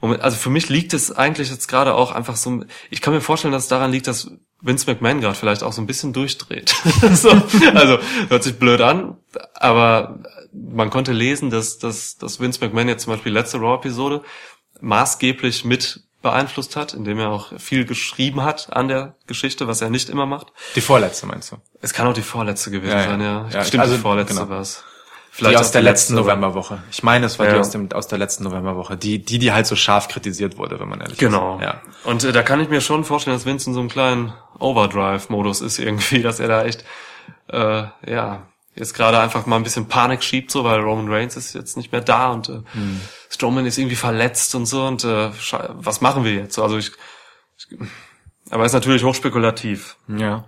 [0.00, 3.20] Moment, also für mich liegt es eigentlich jetzt gerade auch einfach so, ich kann mir
[3.20, 6.70] vorstellen, dass es daran liegt, dass Vince McMahon gerade vielleicht auch so ein bisschen durchdreht.
[7.12, 7.30] so,
[7.74, 9.18] also, hört sich blöd an,
[9.54, 10.18] aber
[10.52, 14.22] man konnte lesen, dass, dass, dass Vince McMahon jetzt zum Beispiel letzte Raw-Episode
[14.80, 19.90] maßgeblich mit beeinflusst hat, indem er auch viel geschrieben hat an der Geschichte, was er
[19.90, 20.48] nicht immer macht.
[20.76, 21.56] Die vorletzte meinst du?
[21.80, 23.48] Es kann auch die vorletzte gewesen Ja, sein, ja.
[23.50, 24.48] Ja, Stimmt, also, die vorletzte genau.
[24.50, 24.84] war es.
[25.38, 26.82] die aus der letzten letzte, Novemberwoche.
[26.90, 27.60] Ich meine, es war die Ja.
[27.60, 28.96] aus, dem, aus der letzten Novemberwoche.
[28.98, 31.56] Die, die, die halt so scharf kritisiert wurde, wenn man ehrlich Genau.
[31.56, 31.62] ist.
[31.62, 31.80] Ja.
[32.04, 35.60] Und äh, da kann ich mir schon vorstellen, dass Vince in so einem kleinen Overdrive-Modus
[35.62, 36.84] ist irgendwie, dass er da echt,
[37.48, 38.42] äh, ja,
[38.74, 41.92] jetzt gerade einfach mal ein bisschen Panik schiebt, so, weil Roman Reigns ist jetzt nicht
[41.92, 43.00] mehr da und äh, Hm.
[43.28, 45.30] Strowman ist irgendwie verletzt und so und äh,
[45.74, 46.54] was machen wir jetzt?
[46.54, 46.92] So, Also ich,
[47.58, 47.78] ich
[48.50, 49.96] aber ist natürlich hochspekulativ.
[50.08, 50.44] Ja.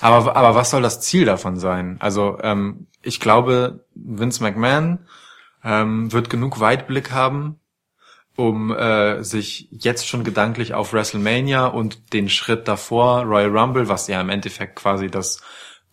[0.00, 1.96] Aber, aber was soll das Ziel davon sein?
[2.00, 5.06] Also ähm, ich glaube, Vince McMahon
[5.62, 7.60] ähm, wird genug Weitblick haben,
[8.36, 14.08] um äh, sich jetzt schon gedanklich auf WrestleMania und den Schritt davor, Royal Rumble, was
[14.08, 15.40] ja im Endeffekt quasi das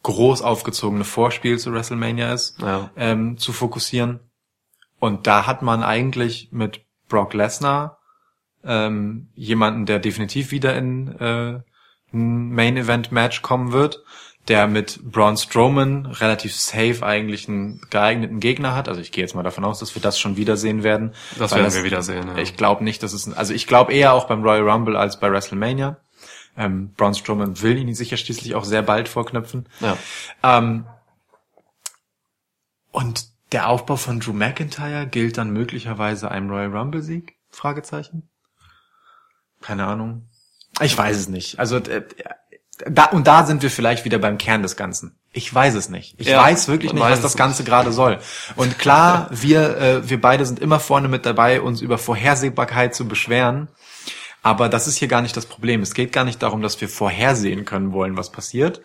[0.04, 2.90] groß aufgezogene Vorspiel zu WrestleMania ist, Ja.
[2.96, 4.20] ähm, zu fokussieren.
[5.00, 7.98] Und da hat man eigentlich mit Brock Lesnar
[8.64, 11.60] ähm, jemanden, der definitiv wieder in äh,
[12.14, 14.04] ein Main Event Match kommen wird,
[14.48, 18.90] der mit Braun Strowman relativ safe eigentlich einen geeigneten Gegner hat.
[18.90, 21.14] Also ich gehe jetzt mal davon aus, dass wir das schon wiedersehen werden.
[21.38, 22.38] Das werden wir wiedersehen, ja.
[22.38, 25.32] Ich glaube nicht, dass es, also ich glaube eher auch beim Royal Rumble als bei
[25.32, 25.98] WrestleMania.
[26.60, 29.66] Ähm, Braun Strowman will ihn sicher schließlich auch sehr bald vorknöpfen.
[29.80, 29.98] Ja.
[30.44, 30.86] Ähm,
[32.92, 37.36] und der Aufbau von Drew McIntyre gilt dann möglicherweise einem Royal Rumble Sieg?
[37.50, 38.30] Fragezeichen.
[39.62, 40.28] Keine Ahnung.
[40.82, 41.60] Ich weiß es nicht.
[41.60, 42.04] Also äh,
[42.86, 45.16] da und da sind wir vielleicht wieder beim Kern des Ganzen.
[45.32, 46.16] Ich weiß es nicht.
[46.20, 47.40] Ich Ja, weiß wirklich nicht, weiß was das nicht.
[47.40, 48.20] Ganze gerade soll.
[48.56, 53.08] Und klar, wir äh, wir beide sind immer vorne mit dabei, uns über Vorhersehbarkeit zu
[53.08, 53.70] beschweren.
[54.42, 55.82] Aber das ist hier gar nicht das Problem.
[55.82, 58.82] Es geht gar nicht darum, dass wir vorhersehen können wollen, was passiert.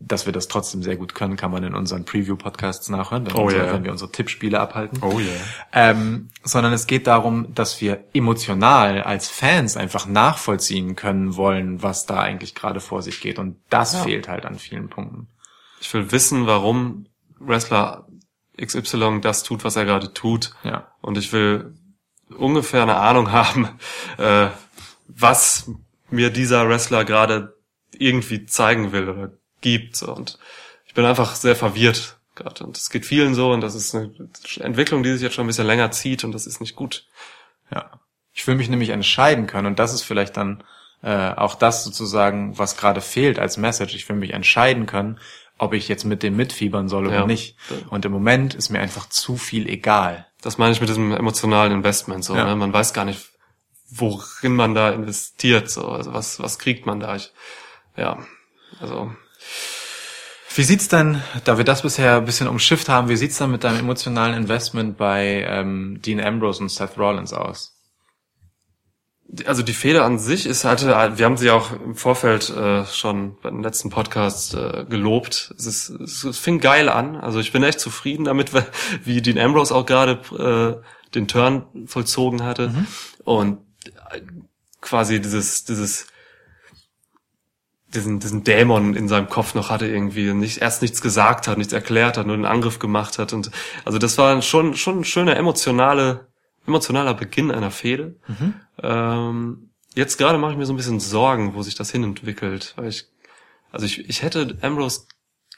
[0.00, 3.42] Dass wir das trotzdem sehr gut können, kann man in unseren Preview-Podcasts nachhören, wenn, Oh
[3.42, 3.72] unsere, yeah.
[3.72, 5.00] wenn wir unsere Tippspiele abhalten.
[5.02, 5.30] Oh yeah.
[5.72, 12.06] Ähm, sondern es geht darum, dass wir emotional als Fans einfach nachvollziehen können wollen, was
[12.06, 13.40] da eigentlich gerade vor sich geht.
[13.40, 15.28] Und das fehlt halt an vielen Punkten.
[15.80, 17.06] Ich will wissen, warum
[17.40, 18.06] Wrestler
[18.60, 20.52] XY das tut, was er gerade tut.
[20.62, 20.92] Ja.
[21.00, 21.74] Und ich will
[22.36, 23.68] ungefähr eine Ahnung haben,
[24.18, 24.48] äh,
[25.08, 25.70] was
[26.10, 27.56] mir dieser Wrestler gerade
[27.92, 29.30] irgendwie zeigen will oder
[29.60, 30.02] gibt.
[30.02, 30.38] Und
[30.86, 32.64] ich bin einfach sehr verwirrt gerade.
[32.64, 34.12] Und es geht vielen so und das ist eine
[34.60, 37.04] Entwicklung, die sich jetzt schon ein bisschen länger zieht und das ist nicht gut.
[37.74, 37.90] Ja.
[38.32, 40.62] Ich will mich nämlich entscheiden können und das ist vielleicht dann
[41.02, 43.94] äh, auch das sozusagen, was gerade fehlt als Message.
[43.96, 45.18] Ich will mich entscheiden können,
[45.58, 47.26] ob ich jetzt mit dem mitfiebern soll oder Ja.
[47.26, 47.56] nicht.
[47.90, 50.26] Und im Moment ist mir einfach zu viel egal.
[50.40, 52.24] Das meine ich mit diesem emotionalen Investment.
[52.24, 52.44] So, Ja.
[52.46, 52.54] ne?
[52.54, 53.28] Man weiß gar nicht,
[53.90, 55.70] worin man da investiert.
[55.70, 55.88] So.
[55.88, 57.16] Also was, was kriegt man da?
[57.16, 57.32] Ich,
[57.96, 58.18] ja,
[58.80, 59.12] also
[60.54, 63.64] Wie sieht's denn, da wir das bisher ein bisschen umschifft haben, wie sieht's dann mit
[63.64, 67.74] deinem emotionalen Investment bei ähm, Dean Ambrose und Seth Rollins aus?
[69.46, 73.36] also die Fehde an sich ist halt, wir haben sie auch im Vorfeld äh, schon
[73.42, 75.54] beim letzten Podcast äh, gelobt.
[75.58, 75.90] Es, ist,
[76.24, 77.16] es, fing geil an.
[77.16, 78.52] Also ich bin echt zufrieden damit,
[79.04, 82.86] wie Dean Ambrose auch gerade äh, den Turn vollzogen hatte
[83.24, 83.67] und äh,
[84.80, 86.06] quasi dieses dieses
[87.94, 91.72] diesen, diesen Dämon in seinem Kopf noch hatte irgendwie, nicht, erst nichts gesagt hat, nichts
[91.72, 93.50] erklärt hat, nur einen Angriff gemacht hat und,
[93.84, 96.28] also das war schon, schon ein schöner emotionale,
[96.66, 98.16] emotionaler Beginn einer Fehde.
[98.82, 102.88] Ähm, jetzt gerade mache ich mir so ein bisschen Sorgen, wo sich das hinentwickelt, weil
[102.88, 103.06] ich,
[103.72, 105.06] also ich, ich hätte Ambrose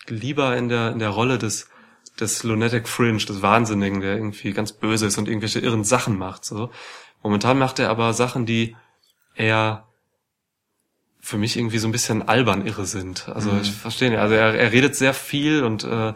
[0.06, 1.68] lieber in der, in der Rolle des,
[2.20, 6.44] des Lunatic Fringe, des Wahnsinnigen, der irgendwie ganz böse ist und irgendwelche irren Sachen macht,
[6.44, 6.70] so.
[7.22, 8.76] Momentan macht er aber Sachen, die
[9.34, 9.86] eher
[11.20, 13.28] für mich irgendwie so ein bisschen albern irre sind.
[13.28, 14.18] Also ich verstehe nicht.
[14.20, 16.14] Also er, er redet sehr viel und äh,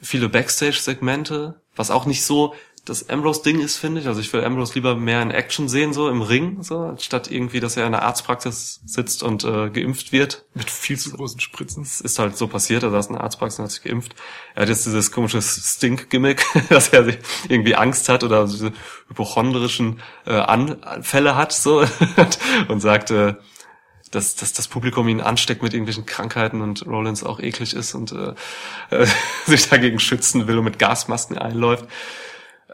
[0.00, 2.54] viele Backstage-Segmente, was auch nicht so
[2.84, 4.06] das Ambrose-Ding ist, finde ich.
[4.06, 7.60] Also ich will Ambrose lieber mehr in Action sehen, so im Ring, so, anstatt irgendwie,
[7.60, 10.44] dass er in der Arztpraxis sitzt und äh, geimpft wird.
[10.54, 11.82] Mit viel zu großen Spritzen.
[11.82, 14.14] Das ist halt so passiert, er saß in der Arztpraxis und hat sich geimpft.
[14.54, 17.18] Er hat jetzt dieses komische Stink-Gimmick, dass er sich
[17.48, 18.72] irgendwie Angst hat oder diese
[19.08, 21.84] hypochondrischen äh, Anfälle hat, so,
[22.68, 23.34] und sagt, äh,
[24.10, 28.12] dass, dass das Publikum ihn ansteckt mit irgendwelchen Krankheiten und Rollins auch eklig ist und
[28.12, 28.34] äh,
[28.90, 29.06] äh,
[29.46, 31.86] sich dagegen schützen will und mit Gasmasken einläuft.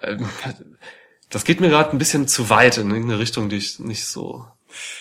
[0.07, 0.26] Ähm,
[1.28, 4.46] Das geht mir gerade ein bisschen zu weit in irgendeine Richtung, die ich nicht so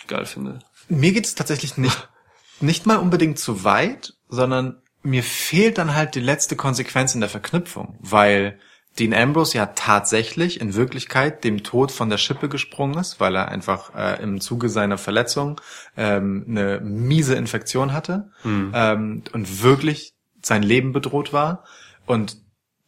[0.08, 0.60] geil finde.
[0.90, 2.10] Mir geht es tatsächlich nicht,
[2.60, 7.30] nicht mal unbedingt zu weit, sondern mir fehlt dann halt die letzte Konsequenz in der
[7.30, 8.60] Verknüpfung, weil
[8.98, 13.50] Dean Ambrose ja tatsächlich in Wirklichkeit dem Tod von der Schippe gesprungen ist, weil er
[13.50, 15.62] einfach äh, im Zuge seiner Verletzung
[15.96, 18.32] ähm, eine miese Infektion hatte
[18.74, 21.66] ähm, und wirklich sein Leben bedroht war.
[22.06, 22.38] Und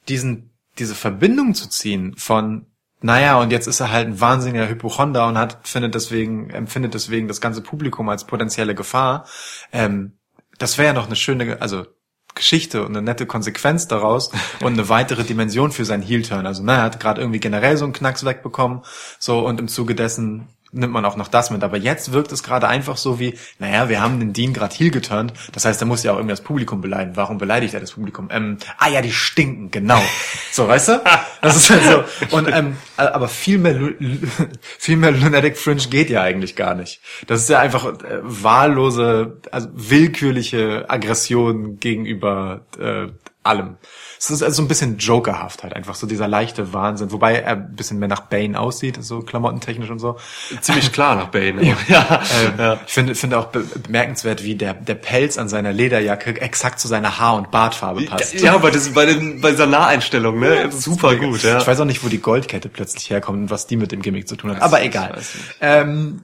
[0.07, 2.67] diesen, diese Verbindung zu ziehen von
[2.99, 7.27] naja, und jetzt ist er halt ein wahnsinniger Hypochonder und hat, findet deswegen, empfindet deswegen
[7.27, 9.27] das ganze Publikum als potenzielle Gefahr.
[9.71, 10.17] Ähm,
[10.57, 11.85] das wäre ja noch eine schöne, also
[12.33, 16.47] Geschichte und eine nette Konsequenz daraus und eine weitere Dimension für seinen Heel-Turn.
[16.47, 18.81] Also, na, er hat gerade irgendwie generell so einen Knacks wegbekommen,
[19.19, 20.47] so, und im Zuge dessen
[20.77, 21.63] nimmt man auch noch das mit.
[21.63, 24.91] Aber jetzt wirkt es gerade einfach so wie, naja, wir haben den Dean gerade heel
[24.91, 25.33] geturnt.
[25.51, 27.15] Das heißt, er muss ja auch irgendwie das Publikum beleidigen.
[27.15, 28.29] Warum beleidigt er das Publikum?
[28.31, 30.01] Ähm, ah ja, die stinken, genau.
[30.51, 31.01] So, weißt du?
[31.41, 32.35] Das ist halt so.
[32.35, 33.75] Und, ähm, aber viel mehr,
[34.79, 36.99] viel mehr Lunatic Fringe geht ja eigentlich gar nicht.
[37.27, 43.07] Das ist ja einfach äh, wahllose, also willkürliche Aggression gegenüber äh,
[43.47, 43.77] allem.
[44.19, 47.51] Es ist also so ein bisschen Jokerhaft halt, einfach so dieser leichte Wahnsinn, wobei er
[47.53, 50.17] ein bisschen mehr nach Bane aussieht, so klamottentechnisch und so.
[50.61, 51.75] Ziemlich klar nach Bane.
[51.87, 52.23] ja.
[52.59, 56.79] Ähm, Ich finde, finde auch be bemerkenswert, wie der, der Pelz an seiner Lederjacke exakt
[56.79, 58.33] zu seiner Haar- und Bartfarbe passt.
[58.39, 60.71] Ja, bei, das, bei, den, bei dieser Naheinstellung, ne?
[60.71, 61.59] Super gut, ja.
[61.59, 64.27] Ich weiß auch nicht, wo die Goldkette plötzlich herkommt und was die mit dem Gimmick
[64.27, 64.57] zu tun hat.
[64.57, 65.21] Weiß Aber egal.
[65.61, 66.23] Ähm,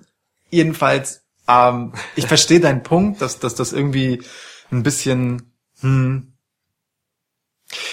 [0.50, 4.22] jedenfalls, ähm, ich verstehe deinen Punkt, dass, dass das irgendwie
[4.72, 6.33] ein bisschen, hm,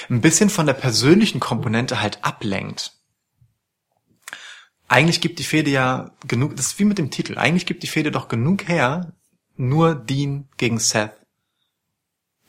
[0.08, 2.92] ein bisschen von der persönlichen Komponente halt ablenkt.
[4.88, 7.88] Eigentlich gibt die Fehde ja genug, das ist wie mit dem Titel, eigentlich gibt die
[7.88, 9.12] Fehde doch genug her,
[9.56, 11.12] nur Dean gegen Seth.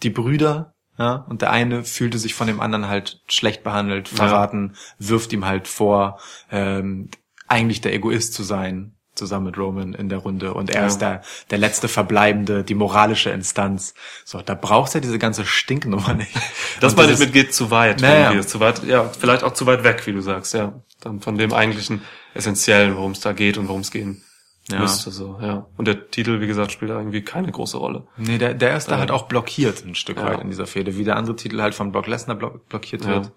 [0.02, 4.76] Die Brüder, ja, und der eine fühlte sich von dem anderen halt schlecht behandelt, verraten,
[4.98, 6.20] wirft ihm halt vor,
[6.50, 7.10] ähm,
[7.48, 10.54] eigentlich der Egoist zu sein, zusammen mit Roman in der Runde.
[10.56, 10.88] Und er Ja.
[10.88, 13.94] ist der, der letzte verbleibende, die moralische Instanz.
[14.26, 16.32] So, da braucht er diese ganze Stinknummer nicht.
[16.80, 18.02] Das meine ich mit geht zu weit.
[18.02, 18.32] Naja.
[18.32, 20.82] Ist zu weit, ja, vielleicht auch zu weit weg, wie du sagst, ja.
[21.02, 22.02] Dann von dem eigentlichen
[22.34, 24.24] Essentiellen, worum es da geht und worum es gehen
[24.72, 24.80] Ja.
[24.80, 25.68] müsste, so, ja.
[25.78, 28.08] Und der Titel, wie gesagt, spielt da irgendwie keine große Rolle.
[28.18, 30.26] Nee, der, der ist da halt auch blockiert ein Stück Ja.
[30.26, 33.10] weit in dieser Fehde, wie der andere Titel halt von Brock Lesnar block blockiert Ja.
[33.10, 33.32] wird.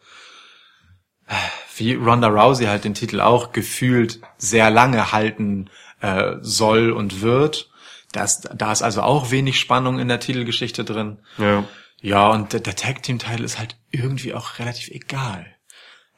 [1.76, 5.70] Wie Ronda Rousey halt den Titel auch gefühlt sehr lange halten
[6.00, 7.70] äh, soll und wird.
[8.12, 11.18] Da ist, da ist also auch wenig Spannung in der Titelgeschichte drin.
[11.38, 11.64] Ja.
[12.00, 15.46] Ja, und der, der Tag Team Titel ist halt irgendwie auch relativ egal.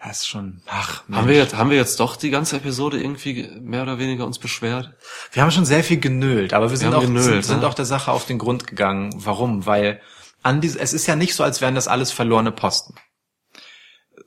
[0.02, 1.38] Das ist schon, ach, Haben wir Mensch.
[1.38, 4.94] jetzt, haben wir jetzt doch die ganze Episode irgendwie mehr oder weniger uns beschwert?
[5.32, 7.66] Wir haben schon sehr viel genölt, aber wir sind, haben auch, genölt, sind, sind ne?
[7.66, 9.12] auch der Sache auf den Grund gegangen.
[9.16, 9.64] Warum?
[9.64, 10.00] Weil
[10.42, 12.94] an diese, es ist ja nicht so, als wären das alles verlorene Posten.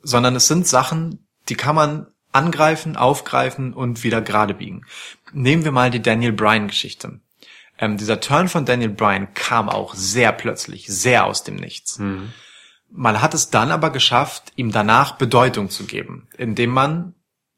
[0.01, 4.85] Sondern es sind Sachen, die kann man angreifen, aufgreifen und wieder gerade biegen.
[5.31, 7.19] Nehmen wir mal die Daniel Bryan Geschichte.
[7.77, 11.97] Ähm, dieser Turn von Daniel Bryan kam auch sehr plötzlich, sehr aus dem Nichts.
[12.91, 17.13] Man hat es dann aber geschafft, ihm danach Bedeutung zu geben, indem man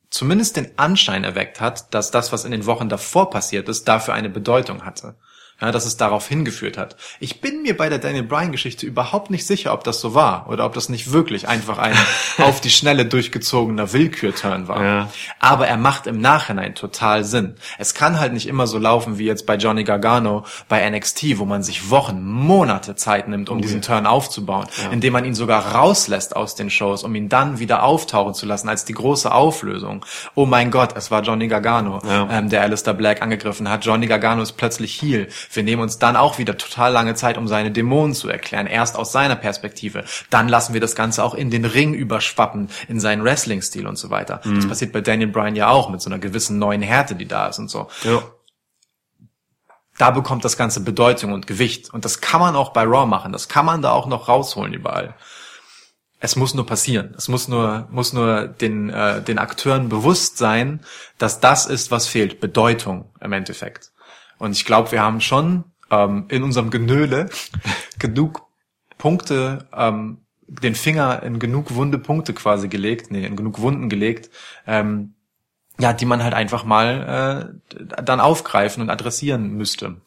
[0.10, 4.14] zumindest den Anschein erweckt hat, dass das, was in den Wochen davor passiert ist, dafür
[4.14, 5.16] eine Bedeutung hatte.
[5.62, 6.95] Ja, dass es darauf hingeführt hat.
[7.20, 10.49] Ich bin mir bei der Daniel Bryan Geschichte überhaupt nicht sicher, ob das so war
[10.49, 11.95] oder ob das nicht wirklich einfach ein
[12.39, 14.84] auf die Schnelle durchgezogener Willkürturn war.
[14.84, 15.09] Ja.
[15.39, 17.55] Aber er macht im Nachhinein total Sinn.
[17.78, 21.45] Es kann halt nicht immer so laufen wie jetzt bei Johnny Gargano bei NXT, wo
[21.45, 26.36] man sich Wochen, Monate Zeit nimmt, um diesen Turn aufzubauen, indem man ihn sogar rauslässt
[26.36, 30.05] aus den Shows, um ihn dann wieder auftauchen zu lassen als die große Auflösung.
[30.36, 32.28] Oh mein Gott, es war Johnny Gargano, Ja.
[32.32, 33.86] ähm, der Alistair Black angegriffen hat.
[33.86, 35.28] Johnny Gargano ist plötzlich Heel.
[35.52, 38.68] Wir nehmen uns dann auch wieder total lange Zeit, um seine Dämonen zu erklären.
[38.68, 40.04] Erst aus seiner Perspektive.
[40.30, 44.10] Dann lassen wir das Ganze auch in den Ring überschwappen, in seinen Wrestling-Stil und so
[44.10, 44.41] weiter.
[44.56, 47.47] Das passiert bei Daniel Bryan ja auch mit so einer gewissen neuen Härte, die da
[47.47, 47.88] ist und so.
[48.04, 48.24] Ja.
[49.97, 51.93] Da bekommt das Ganze Bedeutung und Gewicht.
[51.93, 53.32] Und das kann man auch bei Raw machen.
[53.32, 55.16] Das kann man da auch noch rausholen überall.
[56.20, 57.14] Es muss nur passieren.
[57.18, 60.82] Es muss nur, muss nur den, äh, den Akteuren bewusst sein,
[61.18, 62.39] dass das ist, was fehlt.
[62.39, 63.91] Bedeutung im Endeffekt.
[64.42, 67.30] Und ich glaube, wir haben schon ähm, in unserem Genöle
[68.00, 68.42] genug
[68.98, 70.18] Punkte, ähm,
[70.48, 74.32] den Finger in genug wunde Punkte quasi gelegt, nee, in genug Wunden gelegt,
[74.66, 75.14] ähm,
[75.80, 80.02] ja, die man halt einfach mal äh, dann aufgreifen und adressieren müsste.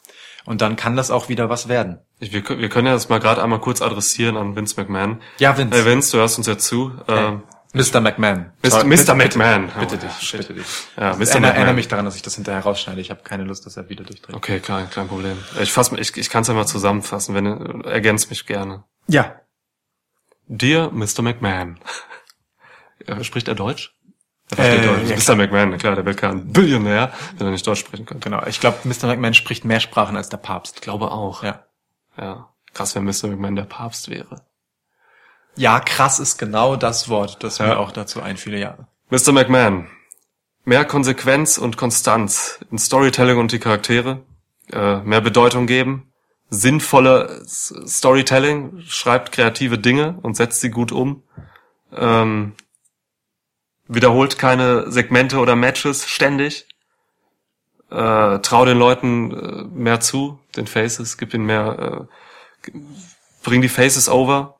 [0.45, 2.01] Und dann kann das auch wieder was werden.
[2.19, 5.21] Ich, wir, können- wir können ja das mal gerade einmal kurz adressieren an Vince McMahon.
[5.39, 5.79] Ja, Vince.
[5.79, 6.93] Hey Vince, du hörst uns ja zu.
[7.09, 7.43] Ähm,
[7.75, 8.01] Mr.
[8.01, 8.53] McMahon.
[8.63, 9.15] Mr.
[9.15, 9.71] McMahon.
[9.79, 10.67] Bitte Oh, dich, bitte dich.
[10.97, 11.19] Ja, Mr.
[11.19, 11.45] McMahon.
[11.45, 13.01] erinnere mich daran, dass ich das hinterher rausschneide.
[13.01, 14.35] Ich habe keine Lust, dass er wieder durchdreht.
[14.35, 15.37] Okay, klar, kein Problem.
[15.61, 18.85] Ich fass, ich, ich kann es ja mal zusammenfassen, wenn du ergänzt mich gerne.
[19.09, 19.41] Ja.
[20.47, 21.23] Dear Mr.
[21.23, 21.79] McMahon.
[23.07, 23.95] Ja, spricht er Deutsch?
[24.51, 25.29] Er Äh, versteht ja, Deutsch.
[25.29, 25.35] Mr.
[25.37, 28.25] McMahon, na klar, der wird kein Billionär, wenn er nicht Deutsch sprechen könnte.
[28.31, 28.47] Genau.
[28.47, 29.09] Ich glaube, Mr.
[29.09, 30.77] McMahon spricht mehr Sprachen als der Papst.
[30.77, 31.43] Ich glaube auch.
[31.43, 31.65] Ja.
[32.17, 32.49] ja.
[32.73, 33.27] Krass, wenn Mr.
[33.29, 34.43] McMahon der Papst wäre.
[35.57, 37.67] Ja, krass ist genau das Wort, das Ja.
[37.67, 38.77] mir auch dazu einfiel, ja.
[39.11, 39.33] Mr.
[39.33, 39.89] McMahon.
[40.65, 44.23] Mehr Konsequenz und Konstanz in Storytelling und die Charaktere.
[44.73, 46.11] Äh, mehr Bedeutung geben.
[46.49, 48.81] Sinnvolle Storytelling.
[48.87, 51.23] Schreibt kreative Dinge und setzt sie gut um.
[51.95, 52.55] Ähm,
[53.87, 56.67] wiederholt keine Segmente oder Matches ständig.
[57.91, 62.09] Äh, trau den Leuten äh, mehr zu, den Faces, gib ihnen mehr,
[62.67, 62.71] äh,
[63.45, 64.57] bring die Faces over.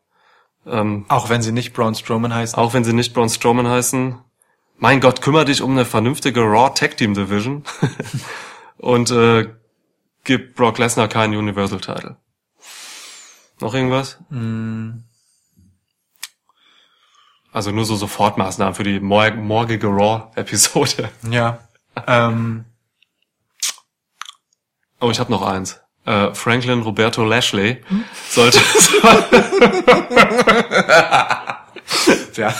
[0.67, 2.59] Ähm, Auch wenn sie nicht Braun Strowman heißen.
[2.59, 4.19] auch wenn sie nicht Braun Strowman heißen.
[4.79, 7.65] Mein Gott, kümmere dich um eine vernünftige Raw Tag Team Division
[8.79, 9.53] und äh,
[10.25, 12.17] gib Brock Lesnar keinen Universal Title.
[13.61, 14.19] Noch irgendwas?
[17.53, 21.09] Also nur so Sofortmaßnahmen für die mor morgige Raw-Episode.
[21.31, 21.59] Ja.
[22.07, 22.65] ähm,
[25.01, 25.81] Oh, ich habe noch eins.
[26.07, 27.79] Äh, Franklin Roberto Lashley
[28.29, 28.59] sollte
[32.37, 32.55] ja.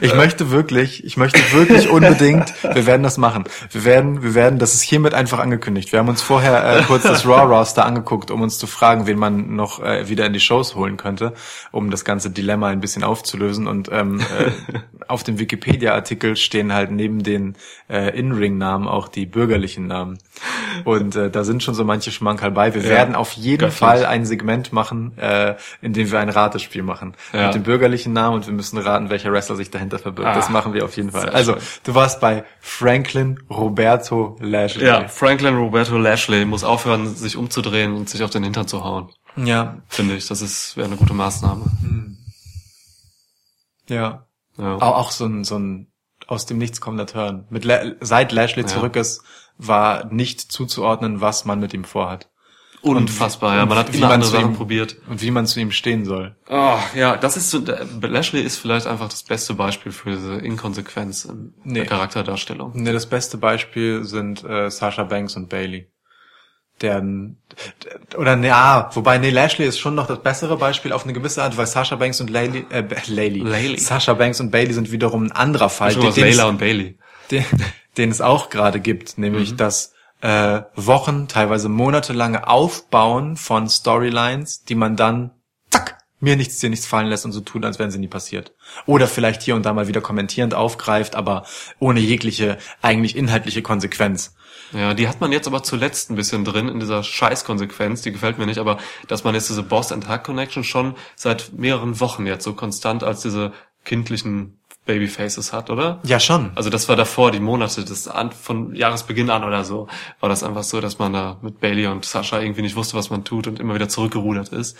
[0.00, 3.44] ich möchte wirklich, ich möchte wirklich unbedingt, wir werden das machen.
[3.70, 5.92] Wir werden, wir werden, das ist hiermit einfach angekündigt.
[5.92, 9.18] Wir haben uns vorher äh, kurz das Raw Roster angeguckt, um uns zu fragen, wen
[9.18, 11.34] man noch äh, wieder in die Shows holen könnte,
[11.72, 13.66] um das ganze Dilemma ein bisschen aufzulösen.
[13.66, 14.78] Und ähm, äh,
[15.08, 17.56] auf dem Wikipedia-Artikel stehen halt neben den
[17.88, 20.18] äh, In-Ring-Namen auch die bürgerlichen Namen.
[20.84, 22.74] Und äh, da sind schon so manche Schmankerl bei.
[22.74, 22.88] Wir Ja.
[22.90, 23.58] werden auf jeden.
[23.70, 27.14] Fall ein Segment machen, äh, in dem wir ein Ratespiel machen.
[27.32, 27.46] Ja.
[27.46, 30.28] Mit dem bürgerlichen Namen und wir müssen raten, welcher Wrestler sich dahinter verbirgt.
[30.28, 31.28] Ah, das machen wir auf jeden Fall.
[31.30, 34.84] Also, du warst bei Franklin Roberto Lashley.
[34.86, 39.10] ja, Franklin Roberto Lashley muss aufhören, sich umzudrehen und sich auf den Hintern zu hauen.
[39.36, 41.64] Ja, Finde ich, das ist wäre eine gute Maßnahme.
[43.88, 44.24] ja.
[44.56, 44.74] Ja.
[44.76, 45.86] Auch, auch so ein, so ein
[46.26, 47.46] aus dem Nichts kommender Turn.
[47.48, 48.68] Mit La seit Lashley Ja.
[48.68, 49.22] zurück ist,
[49.56, 52.28] war nicht zuzuordnen, was man mit ihm vorhat.
[52.80, 53.66] Unfassbar, ja.
[53.66, 54.96] Man hat man andere Sachen ihm- probiert.
[55.08, 56.36] Und wie man zu ihm stehen soll.
[56.48, 60.34] Oh, ja, das ist so, der- Lashley ist vielleicht einfach das beste Beispiel für diese
[60.36, 61.80] Inkonsequenz in Nee.
[61.80, 62.72] der Charakterdarstellung.
[62.80, 65.88] Ne, das beste Beispiel sind äh, Sasha Banks und Bailey.
[66.80, 67.38] Deren
[68.16, 71.42] oder ne, ah, wobei nee, Lashley ist schon noch das bessere Beispiel auf eine gewisse
[71.42, 73.78] Art, weil Sasha Banks und Layli, äh, Layli, Layli.
[73.78, 76.96] Sasha Banks und Bailey sind wiederum ein anderer Fall, was den, Layla es, und Bailey.
[77.32, 77.44] den,
[77.96, 84.74] den es auch gerade gibt, nämlich das äh, Wochen, teilweise monatelange Aufbauen von Storylines, die
[84.74, 85.30] man dann
[85.70, 88.52] zack mir nichts dir nichts fallen lässt und so tun, als wären sie nie passiert.
[88.86, 91.44] Oder vielleicht hier und da mal wieder kommentierend aufgreift, aber
[91.78, 94.34] ohne jegliche eigentlich inhaltliche Konsequenz.
[94.72, 98.38] Ja, die hat man jetzt aber zuletzt ein bisschen drin in dieser Scheißkonsequenz, die gefällt
[98.38, 102.26] mir nicht, aber dass man jetzt diese Boss and Hack Connection schon seit mehreren Wochen
[102.26, 103.52] jetzt so konstant als diese
[103.84, 104.57] kindlichen
[104.88, 106.00] Babyfaces hat, oder?
[106.02, 106.50] Ja, schon.
[106.56, 109.86] Also das war davor, die Monate, das an, von Jahresbeginn an oder so,
[110.18, 113.10] war das einfach so, dass man da mit Bailey und Sascha irgendwie nicht wusste, was
[113.10, 114.76] man tut und immer wieder zurückgerudert ist.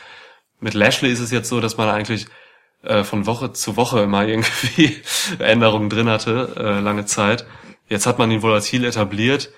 [0.60, 2.26] Mit Lashley ist es jetzt so, dass man eigentlich
[2.82, 4.96] äh, von Woche zu Woche immer irgendwie
[5.38, 7.46] Änderungen drin hatte, äh, lange Zeit.
[7.88, 9.50] Jetzt hat man ihn wohl als Heel etabliert,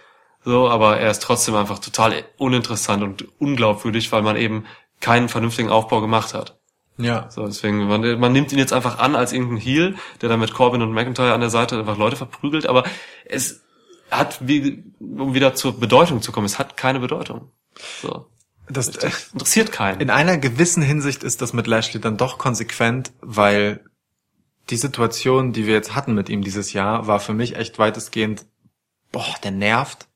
[0.45, 4.65] so, aber er ist trotzdem einfach total uninteressant und unglaubwürdig, weil man eben
[5.01, 6.60] keinen vernünftigen Aufbau gemacht hat.
[6.97, 7.31] Ja.
[7.31, 10.53] So, deswegen, man, man nimmt ihn jetzt einfach an als irgendein Heel, der dann mit
[10.53, 12.85] Corbin und McIntyre an der Seite einfach Leute verprügelt, aber
[13.25, 13.63] es
[14.11, 17.51] hat, wie, um wieder zur Bedeutung zu kommen, es hat keine Bedeutung.
[18.03, 18.27] So.
[18.69, 20.01] Das, äh, Interessiert keinen.
[20.01, 23.85] in einer gewissen Hinsicht ist das mit Lashley dann doch konsequent, weil
[24.71, 28.47] die Situation, die wir jetzt hatten mit ihm dieses Jahr, war für mich echt weitestgehend,
[29.11, 30.07] boah, der nervt.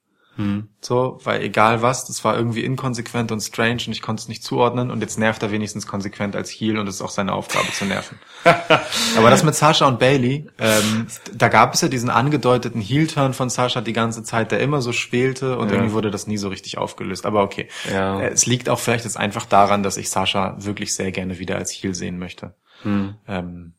[0.80, 4.42] So, weil egal was, das war irgendwie inkonsequent und strange und ich konnte es nicht
[4.42, 7.70] zuordnen und jetzt nervt er wenigstens konsequent als Heel und es ist auch seine Aufgabe
[7.70, 8.18] zu nerven.
[9.16, 13.48] Aber das mit Sasha und Bailey, ähm, da gab es ja diesen angedeuteten Heel-Turn von
[13.48, 15.74] Sasha die ganze Zeit, der immer so schwelte und Ja.
[15.76, 17.26] irgendwie wurde das nie so richtig aufgelöst.
[17.26, 17.68] Aber okay.
[17.88, 18.20] Ja.
[18.20, 21.56] Äh, Es liegt auch vielleicht jetzt einfach daran, dass ich Sasha wirklich sehr gerne wieder
[21.56, 22.54] als Heel sehen möchte.
[22.82, 23.14] Hm.
[23.28, 23.74] Ähm,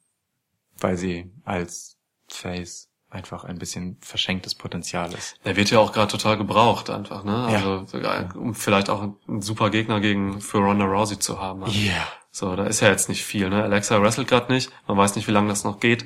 [0.80, 1.98] weil sie als
[2.30, 5.40] Face einfach ein bisschen verschenktes Potenzial ist.
[5.44, 7.48] Er wird ja auch gerade total gebraucht einfach, ne?
[7.50, 7.58] Ja.
[7.58, 11.64] Also sogar, um vielleicht auch einen super Gegner gegen für Ronda Rousey zu haben.
[11.64, 12.08] Also, Yeah.
[12.32, 13.64] So, da ist ja jetzt nicht viel, ne?
[13.64, 16.06] Alexa wrestelt gerade nicht, man weiß nicht, wie lange das noch geht.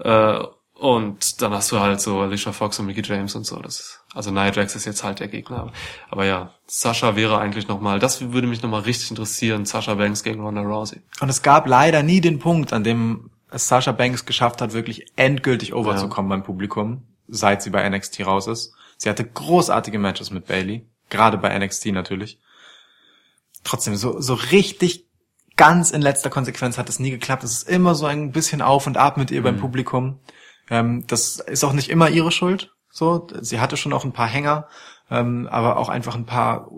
[0.00, 0.40] Äh,
[0.74, 3.60] und dann hast du halt so Alicia Fox und Mickey James und so.
[3.60, 5.70] Das ist, also Nia Jax ist jetzt halt der Gegner.
[6.10, 10.40] Aber ja, Sascha wäre eigentlich nochmal, das würde mich nochmal richtig interessieren, Sascha Banks gegen
[10.40, 11.00] Ronda Rousey.
[11.20, 15.74] Und es gab leider nie den Punkt, an dem Sasha Banks geschafft hat, wirklich endgültig
[15.74, 18.74] overzukommen beim Publikum, seit sie bei NXT raus ist.
[18.96, 22.38] Sie hatte großartige Matches mit Bailey, gerade bei NXT natürlich.
[23.64, 25.06] Trotzdem, so, so richtig
[25.56, 27.44] ganz in letzter Konsequenz hat es nie geklappt.
[27.44, 30.18] Es ist immer so ein bisschen auf und ab mit ihr beim Publikum.
[30.70, 32.72] Ähm, das ist auch nicht immer ihre Schuld.
[32.90, 34.68] So, sie hatte schon auch ein paar Hänger,
[35.10, 36.70] ähm, aber auch einfach ein paar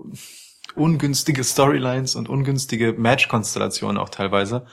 [0.74, 4.66] ungünstige Storylines und ungünstige Match-Konstellationen auch teilweise.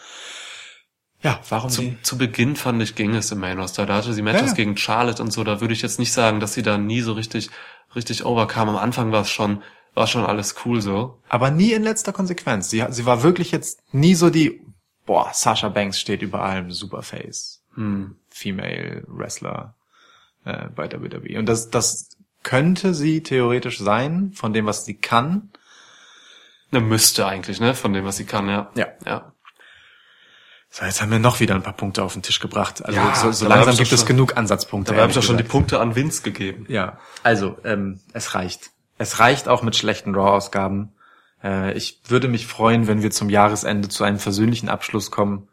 [1.23, 3.85] Ja, warum Zu, zu Beginn fand ich, ging es im Main Roster.
[3.85, 4.55] Da hatte sie Matches ja.
[4.55, 5.43] gegen Charlotte und so.
[5.43, 7.49] Da würde ich jetzt nicht sagen, dass sie da nie so richtig,
[7.95, 8.69] richtig overkam.
[8.69, 9.61] Am Anfang war es schon,
[9.93, 11.19] war schon alles cool so.
[11.29, 12.69] Aber nie in letzter Konsequenz.
[12.69, 14.61] Sie, sie war wirklich jetzt nie so die,
[15.05, 18.17] boah, Sasha Banks steht über allem, Superface, Hm.
[18.29, 19.75] Female Wrestler
[20.43, 21.37] äh, bei WWE.
[21.39, 22.09] Und das, das
[22.43, 25.51] könnte sie theoretisch sein, von dem, was sie kann.
[26.71, 28.71] Ne, müsste eigentlich, ne, von dem, was sie kann, ja.
[28.75, 28.87] Ja.
[29.05, 29.30] Ja.
[30.73, 32.83] So, jetzt haben wir noch wieder ein paar Punkte auf den Tisch gebracht.
[32.85, 34.91] Also Ja, so, so langsam gibt doch es schon- genug Ansatzpunkte.
[34.93, 35.43] Dabei habe ich auch schon die.
[35.43, 36.65] Punkte an Vince gegeben.
[36.69, 38.71] Ja, also ähm, es reicht.
[38.97, 40.93] Es reicht auch mit schlechten Raw-Ausgaben.
[41.43, 45.49] Äh, ich würde mich freuen, wenn wir zum Jahresende zu einem versöhnlichen Abschluss kommen.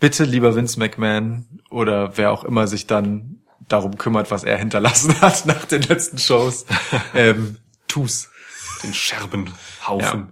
[0.00, 5.14] Bitte, lieber Vince McMahon oder wer auch immer sich dann darum kümmert, was er hinterlassen
[5.20, 6.64] hat nach den letzten Shows,
[7.14, 8.30] ähm, tu's.
[8.82, 10.00] Den Scherbenhaufen.
[10.00, 10.28] Ja.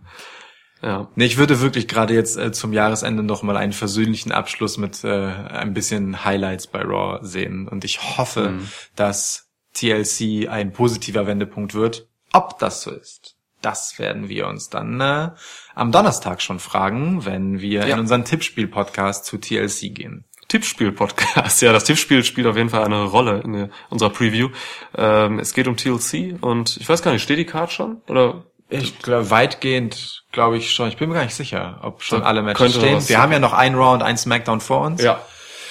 [0.82, 5.04] Nee, ich würde wirklich gerade jetzt äh, zum Jahresende noch mal einen versöhnlichen Abschluss mit
[5.04, 7.68] äh, ein bisschen Highlights bei Raw sehen.
[7.68, 8.60] Und ich hoffe,
[8.96, 12.08] dass TLC ein positiver Wendepunkt wird.
[12.32, 15.30] Ob das so ist, das werden wir uns dann äh,
[15.74, 17.94] am Donnerstag schon fragen, wenn wir Ja.
[17.94, 20.24] in unseren Tippspiel-Podcast zu TLC gehen.
[20.48, 21.62] Tippspiel-Podcast.
[21.62, 24.48] Ja, das Tippspiel spielt auf jeden Fall eine Rolle in unserer Preview.
[24.96, 28.00] Ähm, es geht um TLC und ich weiß gar nicht, steht die Card schon?
[28.08, 30.88] Oder Ich glaube, weitgehend glaube ich schon.
[30.88, 32.94] Ich bin mir gar nicht sicher, ob schon Da alle Matches stehen.
[32.94, 33.18] Wir sein.
[33.18, 35.02] haben ja noch ein Raw und ein Smackdown vor uns.
[35.02, 35.20] Ja.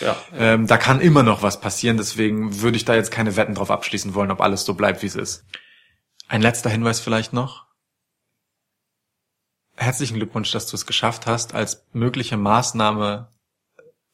[0.01, 0.15] Ja.
[0.37, 3.69] Ähm, da kann immer noch was passieren, deswegen würde ich da jetzt keine Wetten drauf
[3.69, 5.43] abschließen wollen, ob alles so bleibt, wie es ist.
[6.27, 7.65] Ein letzter Hinweis vielleicht noch.
[9.75, 13.29] Herzlichen Glückwunsch, dass du es geschafft hast, als mögliche Maßnahme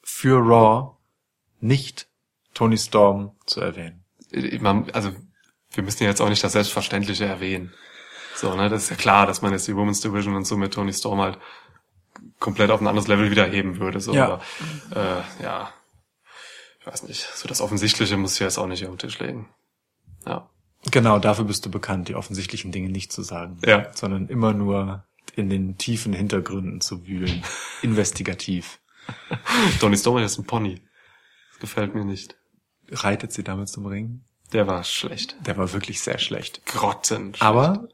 [0.01, 0.97] für Raw
[1.59, 2.07] nicht
[2.53, 4.03] Tony Storm zu erwähnen.
[4.93, 5.11] Also
[5.71, 7.73] wir müssen jetzt auch nicht das Selbstverständliche erwähnen.
[8.35, 10.73] So, ne, das ist ja klar, dass man jetzt die Women's Division und so mit
[10.73, 11.37] Tony Storm halt
[12.39, 13.99] komplett auf ein anderes Level wieder heben würde.
[13.99, 14.25] So, Ja.
[14.25, 14.41] aber
[15.39, 15.71] äh, ja,
[16.79, 19.49] ich weiß nicht, so das Offensichtliche muss ich jetzt auch nicht auf den Tisch legen.
[20.27, 20.49] Ja.
[20.91, 23.91] Genau, dafür bist du bekannt, die offensichtlichen Dinge nicht zu sagen, Ja.
[23.95, 25.03] sondern immer nur
[25.35, 27.43] in den tiefen Hintergründen zu wühlen,
[27.81, 28.79] investigativ.
[29.79, 30.81] Tony Storm ist ein Pony.
[31.51, 32.35] Das gefällt mir nicht.
[32.91, 34.23] Reitet sie damit zum Ring?
[34.53, 35.35] Der war schlecht.
[35.45, 36.65] Der war wirklich sehr schlecht.
[36.67, 37.33] Grotten.
[37.39, 37.87] Aber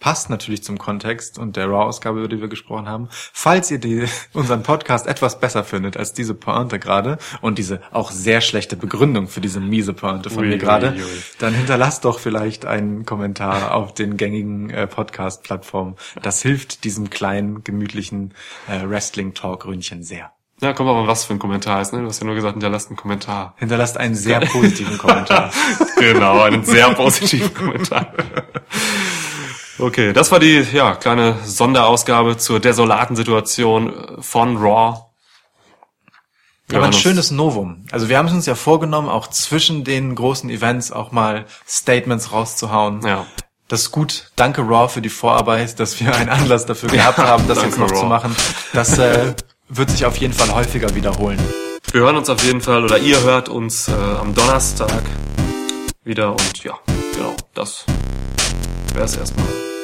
[0.00, 3.08] passt natürlich zum Kontext und der Raw-Ausgabe, über die wir gesprochen haben.
[3.10, 8.10] Falls ihr die, unseren Podcast etwas besser findet als diese Pointe gerade und diese auch
[8.10, 11.22] sehr schlechte Begründung für diese miese Pointe von Ui, mir gerade, ui, ui.
[11.38, 15.96] dann hinterlasst doch vielleicht einen Kommentar auf den gängigen äh, Podcast-Plattformen.
[16.22, 18.34] Das hilft diesem kleinen, gemütlichen
[18.68, 20.32] äh, Wrestling-Talk-Ründchen sehr.
[20.60, 22.00] Ja, komm aber was für ein Kommentar ist, ne?
[22.00, 23.54] Du hast ja nur gesagt, hinterlasst einen Kommentar.
[23.58, 25.50] Hinterlasst einen sehr positiven Kommentar.
[25.98, 28.12] genau, einen sehr positiven Kommentar.
[29.78, 35.02] Okay, das war die ja, kleine Sonderausgabe zur desolaten Situation von Raw.
[36.68, 37.84] Wir Aber ein schönes Novum.
[37.92, 42.32] Also wir haben es uns ja vorgenommen, auch zwischen den großen Events auch mal Statements
[42.32, 43.06] rauszuhauen.
[43.06, 43.26] Ja.
[43.68, 44.30] Das ist gut.
[44.36, 47.90] Danke Raw für die Vorarbeit, dass wir einen Anlass dafür gehabt haben, das jetzt noch
[47.90, 48.00] Raw.
[48.00, 48.34] zu machen.
[48.72, 49.34] Das äh,
[49.68, 51.38] wird sich auf jeden Fall häufiger wiederholen.
[51.92, 55.02] Wir hören uns auf jeden Fall, oder ihr hört uns äh, am Donnerstag
[56.02, 56.78] wieder und ja,
[57.14, 57.84] genau, das
[58.96, 59.75] wäre es erstmal.